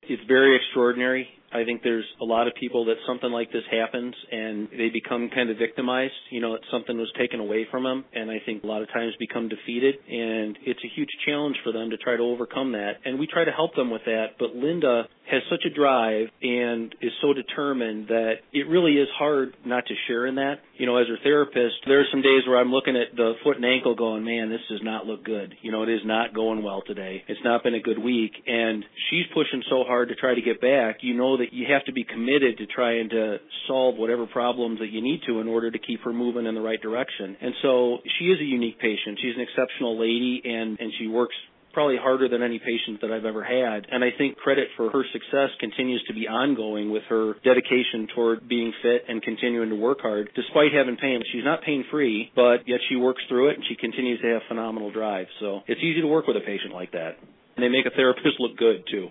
It's 0.02 0.22
very 0.26 0.56
extraordinary. 0.56 1.28
I 1.54 1.64
think 1.64 1.82
there's 1.82 2.06
a 2.20 2.24
lot 2.24 2.46
of 2.46 2.54
people 2.54 2.86
that 2.86 2.96
something 3.06 3.30
like 3.30 3.52
this 3.52 3.64
happens 3.70 4.14
and 4.30 4.68
they 4.70 4.88
become 4.88 5.30
kind 5.34 5.50
of 5.50 5.58
victimized, 5.58 6.14
you 6.30 6.40
know, 6.40 6.58
something 6.70 6.96
was 6.96 7.12
taken 7.18 7.40
away 7.40 7.66
from 7.70 7.84
them 7.84 8.04
and 8.12 8.30
I 8.30 8.38
think 8.44 8.64
a 8.64 8.66
lot 8.66 8.82
of 8.82 8.88
times 8.88 9.12
become 9.18 9.48
defeated 9.48 9.96
and 10.08 10.58
it's 10.64 10.80
a 10.84 10.90
huge 10.94 11.10
challenge 11.26 11.56
for 11.64 11.72
them 11.72 11.90
to 11.90 11.96
try 11.96 12.16
to 12.16 12.22
overcome 12.22 12.72
that. 12.72 13.00
And 13.04 13.18
we 13.18 13.26
try 13.26 13.44
to 13.44 13.52
help 13.52 13.74
them 13.74 13.90
with 13.90 14.02
that, 14.06 14.38
but 14.38 14.54
Linda 14.54 15.04
has 15.30 15.42
such 15.50 15.64
a 15.64 15.74
drive 15.74 16.28
and 16.42 16.94
is 17.00 17.12
so 17.20 17.32
determined 17.32 18.08
that 18.08 18.34
it 18.52 18.68
really 18.68 18.94
is 18.94 19.08
hard 19.16 19.56
not 19.64 19.86
to 19.86 19.94
share 20.08 20.26
in 20.26 20.36
that. 20.36 20.56
You 20.76 20.86
know, 20.86 20.96
as 20.96 21.06
her 21.08 21.16
therapist, 21.22 21.76
there 21.86 22.00
are 22.00 22.10
some 22.10 22.22
days 22.22 22.42
where 22.46 22.58
I'm 22.58 22.72
looking 22.72 22.96
at 22.96 23.16
the 23.16 23.34
foot 23.44 23.56
and 23.56 23.64
ankle 23.64 23.94
going, 23.94 24.24
man, 24.24 24.50
this 24.50 24.60
does 24.68 24.80
not 24.82 25.06
look 25.06 25.24
good. 25.24 25.54
You 25.62 25.70
know, 25.70 25.84
it 25.84 25.88
is 25.88 26.00
not 26.04 26.34
going 26.34 26.62
well 26.62 26.82
today. 26.86 27.22
It's 27.28 27.40
not 27.44 27.62
been 27.62 27.74
a 27.74 27.80
good 27.80 27.98
week. 27.98 28.32
And 28.46 28.84
she's 29.10 29.26
pushing 29.32 29.62
so 29.70 29.84
hard 29.84 30.08
to 30.08 30.16
try 30.16 30.34
to 30.34 30.42
get 30.42 30.60
back. 30.60 30.98
You 31.00 31.14
know 31.14 31.36
that 31.42 31.52
you 31.52 31.66
have 31.66 31.84
to 31.86 31.92
be 31.92 32.04
committed 32.04 32.58
to 32.58 32.66
trying 32.66 33.10
to 33.10 33.38
solve 33.66 33.96
whatever 33.96 34.26
problems 34.26 34.78
that 34.78 34.90
you 34.94 35.02
need 35.02 35.20
to 35.26 35.40
in 35.40 35.48
order 35.48 35.72
to 35.72 35.78
keep 35.78 36.00
her 36.02 36.12
moving 36.12 36.46
in 36.46 36.54
the 36.54 36.60
right 36.60 36.80
direction. 36.80 37.36
And 37.40 37.52
so 37.62 37.98
she 38.18 38.26
is 38.26 38.38
a 38.38 38.44
unique 38.44 38.78
patient. 38.78 39.18
She's 39.20 39.34
an 39.34 39.42
exceptional 39.42 39.98
lady 39.98 40.40
and, 40.44 40.78
and 40.78 40.92
she 40.98 41.08
works 41.08 41.34
probably 41.72 41.96
harder 41.96 42.28
than 42.28 42.42
any 42.42 42.60
patient 42.60 43.00
that 43.00 43.10
I've 43.10 43.24
ever 43.24 43.42
had. 43.42 43.86
And 43.90 44.04
I 44.04 44.10
think 44.16 44.36
credit 44.36 44.68
for 44.76 44.90
her 44.90 45.02
success 45.12 45.50
continues 45.58 46.04
to 46.06 46.14
be 46.14 46.28
ongoing 46.28 46.92
with 46.92 47.02
her 47.08 47.34
dedication 47.42 48.06
toward 48.14 48.46
being 48.46 48.72
fit 48.82 49.02
and 49.08 49.20
continuing 49.22 49.70
to 49.70 49.76
work 49.76 49.98
hard 50.00 50.30
despite 50.36 50.70
having 50.72 50.96
pain. 50.96 51.22
She's 51.32 51.44
not 51.44 51.62
pain 51.64 51.84
free, 51.90 52.30
but 52.36 52.68
yet 52.68 52.78
she 52.88 52.94
works 52.94 53.22
through 53.28 53.50
it 53.50 53.56
and 53.56 53.64
she 53.66 53.74
continues 53.74 54.20
to 54.20 54.28
have 54.28 54.42
phenomenal 54.46 54.92
drive. 54.92 55.26
So 55.40 55.60
it's 55.66 55.80
easy 55.80 56.02
to 56.02 56.06
work 56.06 56.26
with 56.28 56.36
a 56.36 56.44
patient 56.46 56.72
like 56.72 56.92
that. 56.92 57.18
And 57.56 57.64
they 57.64 57.68
make 57.68 57.86
a 57.86 57.94
therapist 57.96 58.38
look 58.38 58.56
good 58.56 58.84
too. 58.90 59.08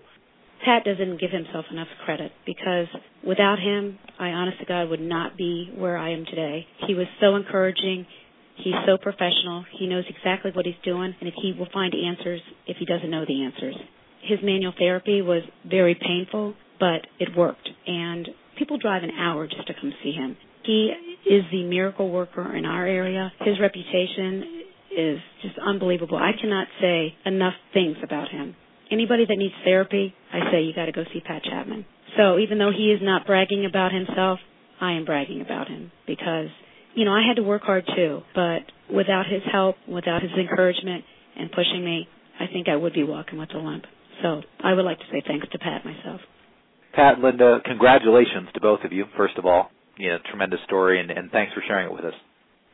Pat 0.66 0.84
doesn't 0.84 1.20
give 1.20 1.32
himself 1.32 1.66
enough 1.72 1.88
credit 2.06 2.32
because 2.46 2.88
without 3.26 3.58
him, 3.60 3.98
I 4.20 4.30
honest 4.30 4.60
to 4.60 4.66
God 4.66 4.90
would 4.90 5.02
not 5.02 5.38
be 5.38 5.72
where 5.76 5.98
I 5.98 6.12
am 6.12 6.26
today. 6.26 6.66
He 6.88 6.94
was 6.94 7.08
so 7.20 7.36
encouraging. 7.36 8.06
He's 8.58 8.76
so 8.86 8.98
professional. 8.98 9.66
He 9.80 9.88
knows 9.88 10.04
exactly 10.08 10.52
what 10.54 10.66
he's 10.66 10.76
doing, 10.84 11.16
and 11.20 11.28
if 11.28 11.34
he 11.42 11.54
will 11.58 11.68
find 11.74 11.94
answers 11.96 12.42
if 12.68 12.78
he 12.78 12.86
doesn't 12.86 13.10
know 13.10 13.26
the 13.28 13.44
answers. 13.44 13.76
His 14.22 14.40
manual 14.44 14.74
therapy 14.78 15.22
was 15.22 15.42
very 15.66 15.96
painful, 15.96 16.54
but 16.80 17.08
it 17.20 17.36
worked. 17.36 17.68
And 17.88 18.30
people 18.58 18.78
drive 18.78 19.02
an 19.04 19.12
hour 19.12 19.48
just 19.48 19.66
to 19.68 19.74
come 19.74 19.92
see 20.04 20.12
him. 20.12 20.38
He 20.64 20.92
is 21.26 21.44
the 21.52 21.64
miracle 21.64 22.12
worker 22.12 22.56
in 22.56 22.66
our 22.66 22.86
area. 22.86 23.32
His 23.40 23.60
reputation 23.60 24.62
is 24.96 25.20
just 25.42 25.56
unbelievable. 25.58 26.18
I 26.18 26.32
cannot 26.40 26.68
say 26.80 27.16
enough 27.26 27.54
things 27.74 27.98
about 28.04 28.30
him. 28.30 28.56
Anybody 28.92 29.26
that 29.26 29.38
needs 29.38 29.54
therapy, 29.64 30.14
I 30.34 30.52
say 30.52 30.64
you 30.64 30.74
got 30.74 30.86
to 30.86 30.92
go 30.92 31.04
see 31.14 31.22
Pat 31.22 31.44
Chapman. 31.44 31.86
So 32.18 32.40
even 32.40 32.58
though 32.58 32.72
he 32.76 32.92
is 32.92 33.00
not 33.02 33.26
bragging 33.26 33.66
about 33.66 33.94
himself, 33.94 34.40
I 34.82 34.94
am 34.94 35.06
bragging 35.06 35.42
about 35.42 35.70
him 35.70 35.92
because 36.06 36.50
you 36.96 37.06
know, 37.06 37.12
I 37.12 37.26
had 37.26 37.36
to 37.36 37.44
work 37.44 37.64
hard 37.64 37.86
too, 37.96 38.22
but 38.36 38.60
without 38.94 39.26
his 39.26 39.42
help, 39.52 39.76
without 39.88 40.22
his 40.22 40.32
encouragement 40.32 41.04
and 41.38 41.52
pushing 41.52 41.84
me, 41.84 42.08
I 42.40 42.52
think 42.52 42.68
I 42.68 42.76
would 42.76 42.94
be 42.94 43.04
walking 43.04 43.40
with 43.40 43.54
a 43.54 43.58
limp. 43.58 43.86
So 44.22 44.42
I 44.64 44.74
would 44.74 44.86
like 44.86 45.00
to 45.00 45.06
say 45.12 45.24
thanks 45.26 45.48
to 45.52 45.58
Pat 45.58 45.86
myself. 45.86 46.22
Pat, 46.94 47.20
Linda, 47.20 47.60
congratulations 47.66 48.50
to 48.54 48.62
both 48.62 48.82
of 48.84 48.92
you, 48.92 49.06
first 49.16 49.38
of 49.38 49.46
all. 49.46 49.72
You 49.98 50.10
know, 50.10 50.18
tremendous 50.30 50.60
story, 50.66 51.00
and, 51.00 51.12
and 51.12 51.32
thanks 51.32 51.54
for 51.54 51.64
sharing 51.68 51.88
it 51.88 51.94
with 51.94 52.06
us. 52.06 52.14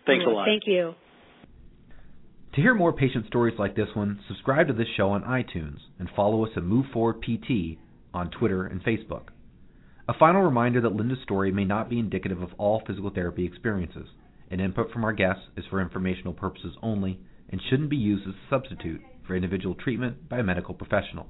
Thanks 0.06 0.26
a 0.26 0.30
lot. 0.30 0.46
Thank 0.46 0.64
you. 0.66 0.94
To 2.58 2.64
hear 2.64 2.74
more 2.74 2.92
patient 2.92 3.28
stories 3.28 3.60
like 3.60 3.76
this 3.76 3.90
one, 3.94 4.20
subscribe 4.28 4.66
to 4.66 4.74
this 4.74 4.88
show 4.98 5.12
on 5.12 5.22
iTunes 5.22 5.78
and 6.00 6.10
follow 6.16 6.44
us 6.44 6.50
at 6.58 6.64
Move 6.64 6.88
Forward 6.92 7.22
PT 7.22 7.78
on 8.16 8.32
Twitter 8.32 8.66
and 8.66 8.84
Facebook. 8.84 9.26
A 10.10 10.18
final 10.18 10.42
reminder 10.42 10.82
that 10.82 10.96
Linda's 10.96 11.22
story 11.22 11.52
may 11.52 11.66
not 11.66 11.88
be 11.88 12.00
indicative 12.00 12.42
of 12.42 12.50
all 12.58 12.82
physical 12.88 13.12
therapy 13.12 13.46
experiences, 13.46 14.08
and 14.50 14.60
input 14.60 14.92
from 14.92 15.04
our 15.04 15.14
guests 15.14 15.44
is 15.56 15.66
for 15.70 15.80
informational 15.80 16.34
purposes 16.34 16.76
only 16.82 17.20
and 17.52 17.62
shouldn't 17.70 17.92
be 17.92 17.96
used 17.96 18.28
as 18.28 18.34
a 18.34 18.50
substitute 18.50 19.02
for 19.28 19.36
individual 19.36 19.76
treatment 19.76 20.28
by 20.28 20.40
a 20.40 20.44
medical 20.44 20.74
professional. 20.74 21.28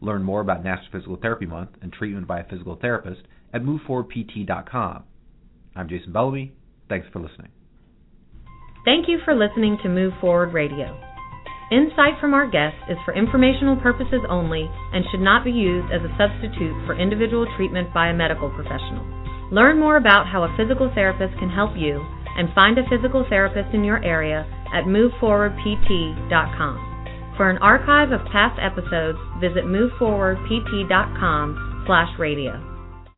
Learn 0.00 0.22
more 0.22 0.40
about 0.40 0.64
National 0.64 0.92
Physical 0.92 1.18
Therapy 1.20 1.44
Month 1.44 1.72
and 1.82 1.92
treatment 1.92 2.26
by 2.26 2.40
a 2.40 2.48
physical 2.48 2.76
therapist 2.76 3.20
at 3.52 3.64
moveforwardpt.com. 3.64 5.04
I'm 5.76 5.88
Jason 5.90 6.10
Bellamy. 6.10 6.52
Thanks 6.88 7.06
for 7.12 7.20
listening. 7.20 7.50
Thank 8.84 9.08
you 9.08 9.18
for 9.24 9.34
listening 9.34 9.78
to 9.82 9.88
Move 9.88 10.12
Forward 10.20 10.52
Radio. 10.52 10.94
Insight 11.70 12.18
from 12.20 12.34
our 12.34 12.50
guests 12.50 12.80
is 12.90 12.98
for 13.04 13.14
informational 13.14 13.76
purposes 13.76 14.20
only 14.28 14.68
and 14.92 15.04
should 15.10 15.20
not 15.20 15.44
be 15.44 15.52
used 15.52 15.92
as 15.92 16.02
a 16.02 16.12
substitute 16.18 16.74
for 16.84 16.98
individual 16.98 17.46
treatment 17.56 17.94
by 17.94 18.08
a 18.08 18.14
medical 18.14 18.50
professional. 18.50 19.06
Learn 19.52 19.78
more 19.78 19.96
about 19.96 20.26
how 20.26 20.42
a 20.42 20.52
physical 20.56 20.90
therapist 20.94 21.38
can 21.38 21.48
help 21.48 21.76
you 21.76 22.04
and 22.36 22.52
find 22.54 22.76
a 22.76 22.88
physical 22.90 23.24
therapist 23.28 23.72
in 23.72 23.84
your 23.84 24.02
area 24.04 24.44
at 24.74 24.82
moveforwardpt.com. 24.84 26.88
For 27.36 27.50
an 27.50 27.58
archive 27.58 28.10
of 28.10 28.26
past 28.32 28.58
episodes, 28.60 29.18
visit 29.40 29.64
moveforwardpt.com 29.64 31.84
slash 31.86 32.18
radio. 32.18 32.71